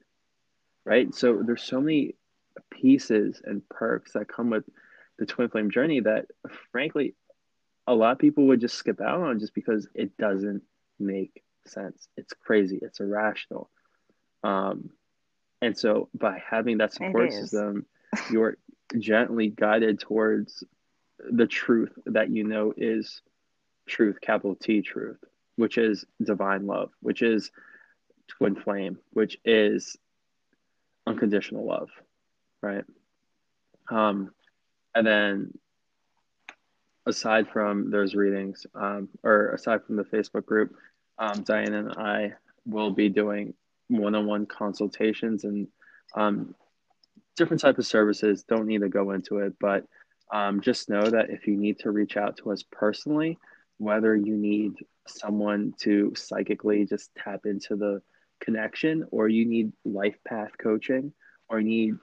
[0.85, 1.13] right?
[1.13, 2.15] So there's so many
[2.71, 4.63] pieces and perks that come with
[5.17, 6.27] the twin flame journey that
[6.71, 7.15] frankly
[7.87, 10.61] a lot of people would just skip out on just because it doesn't
[10.99, 12.07] make sense.
[12.17, 12.79] It's crazy.
[12.81, 13.69] It's irrational.
[14.43, 14.89] Um,
[15.61, 17.85] and so by having that support system,
[18.31, 18.57] you're
[18.97, 20.63] gently guided towards
[21.19, 23.21] the truth that you know is
[23.87, 25.17] truth, capital T truth,
[25.55, 27.51] which is divine love, which is
[28.27, 29.97] twin flame, which is
[31.07, 31.89] unconditional love,
[32.61, 32.83] right?
[33.89, 34.31] Um,
[34.93, 35.57] and then
[37.05, 40.75] aside from those readings, um, or aside from the Facebook group,
[41.17, 42.33] um, Diane and I
[42.65, 43.53] will be doing
[43.87, 45.67] one-on-one consultations and
[46.15, 46.55] um,
[47.35, 48.43] different type of services.
[48.43, 49.85] Don't need to go into it, but
[50.31, 53.37] um, just know that if you need to reach out to us personally,
[53.77, 54.73] whether you need
[55.07, 58.01] someone to psychically just tap into the
[58.41, 61.13] connection or you need life path coaching
[61.47, 61.95] or need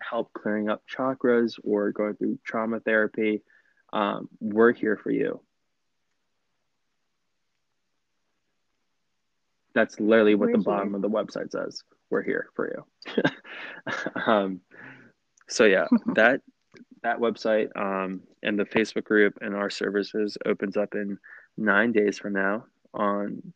[0.00, 3.42] help clearing up chakras or going through trauma therapy,
[3.92, 5.40] um, we're here for you.
[9.74, 11.82] That's literally what we're the bottom of the website says.
[12.10, 13.22] We're here for you.
[14.26, 14.60] um,
[15.48, 16.40] so yeah, that
[17.02, 21.18] that website um, and the Facebook group and our services opens up in
[21.56, 23.52] nine days from now on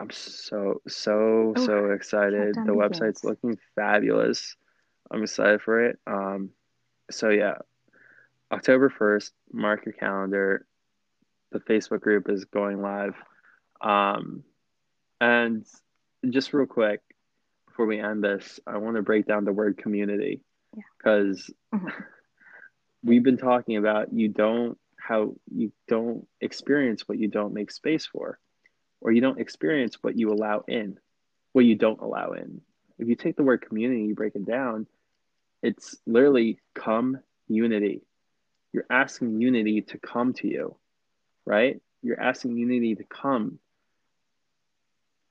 [0.00, 2.54] I'm so so oh, so excited.
[2.54, 4.56] The website's looking fabulous.
[5.10, 5.98] I'm excited for it.
[6.06, 6.50] Um,
[7.10, 7.56] so yeah,
[8.50, 9.34] October first.
[9.52, 10.66] Mark your calendar.
[11.52, 13.14] The Facebook group is going live.
[13.82, 14.42] Um,
[15.20, 15.64] and
[16.28, 17.00] just real quick
[17.66, 20.42] before we end this, I want to break down the word community
[20.98, 21.78] because yeah.
[21.78, 22.02] mm-hmm.
[23.02, 28.06] we've been talking about you don't how you don't experience what you don't make space
[28.06, 28.38] for
[29.00, 30.98] or you don't experience what you allow in,
[31.52, 32.60] what you don't allow in.
[32.98, 34.86] If you take the word community, you break it down,
[35.62, 37.18] it's literally come
[37.48, 38.02] unity.
[38.72, 40.76] You're asking unity to come to you,
[41.46, 41.80] right?
[42.02, 43.58] You're asking unity to come.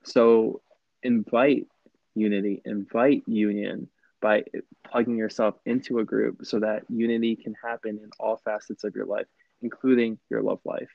[0.03, 0.61] So
[1.03, 1.67] invite
[2.15, 3.87] unity, invite union
[4.21, 4.43] by
[4.89, 9.05] plugging yourself into a group so that unity can happen in all facets of your
[9.05, 9.27] life,
[9.61, 10.89] including your love life.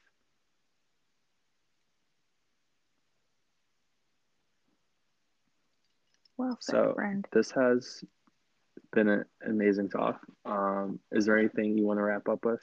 [6.37, 7.27] Well said, so friend.
[7.33, 8.05] this has
[8.93, 10.21] been an amazing talk.
[10.45, 12.61] Um, is there anything you want to wrap up with?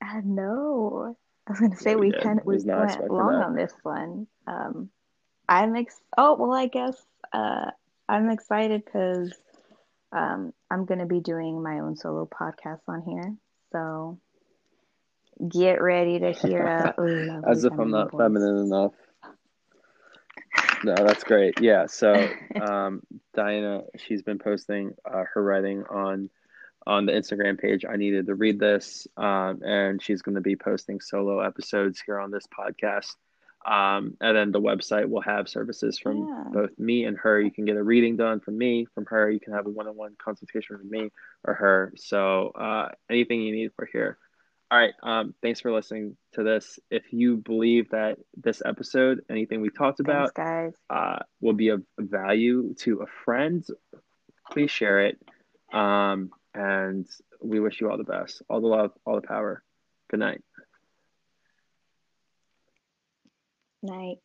[0.00, 1.16] Uh, no.
[1.46, 3.46] I was gonna say we we kind of we went long that.
[3.46, 4.26] on this one.
[4.46, 4.90] Um,
[5.48, 6.00] I'm ex.
[6.16, 6.96] Oh well, I guess
[7.32, 7.70] uh,
[8.08, 9.32] I'm excited because
[10.12, 13.34] um, I'm gonna be doing my own solo podcast on here.
[13.72, 14.18] So
[15.48, 16.94] get ready to hear a
[17.48, 18.20] As if I'm not voice.
[18.20, 18.92] feminine enough.
[20.84, 21.60] No, that's great.
[21.60, 21.86] Yeah.
[21.86, 22.28] So,
[22.60, 23.02] um,
[23.34, 26.30] Diana, she's been posting uh, her writing on
[26.86, 27.84] on the Instagram page.
[27.88, 32.20] I needed to read this, um, and she's going to be posting solo episodes here
[32.20, 33.14] on this podcast.
[33.66, 36.44] Um, and then the website will have services from Yeah.
[36.52, 37.40] both me and her.
[37.40, 39.28] You can get a reading done from me, from her.
[39.28, 41.10] You can have a one-on-one consultation from me
[41.42, 41.92] or her.
[41.96, 44.18] So uh, anything you need for here.
[44.70, 44.94] All right.
[45.02, 46.78] Um, thanks for listening to this.
[46.92, 50.74] If you believe that this episode, anything we talked Thanks, about, guys.
[50.88, 53.64] uh, will be of value to a friend,
[54.52, 55.18] please share it.
[55.72, 57.06] Um, and
[57.42, 59.62] we wish you all the best, all the love, all the power.
[60.08, 60.42] Good night.
[63.82, 64.18] Night.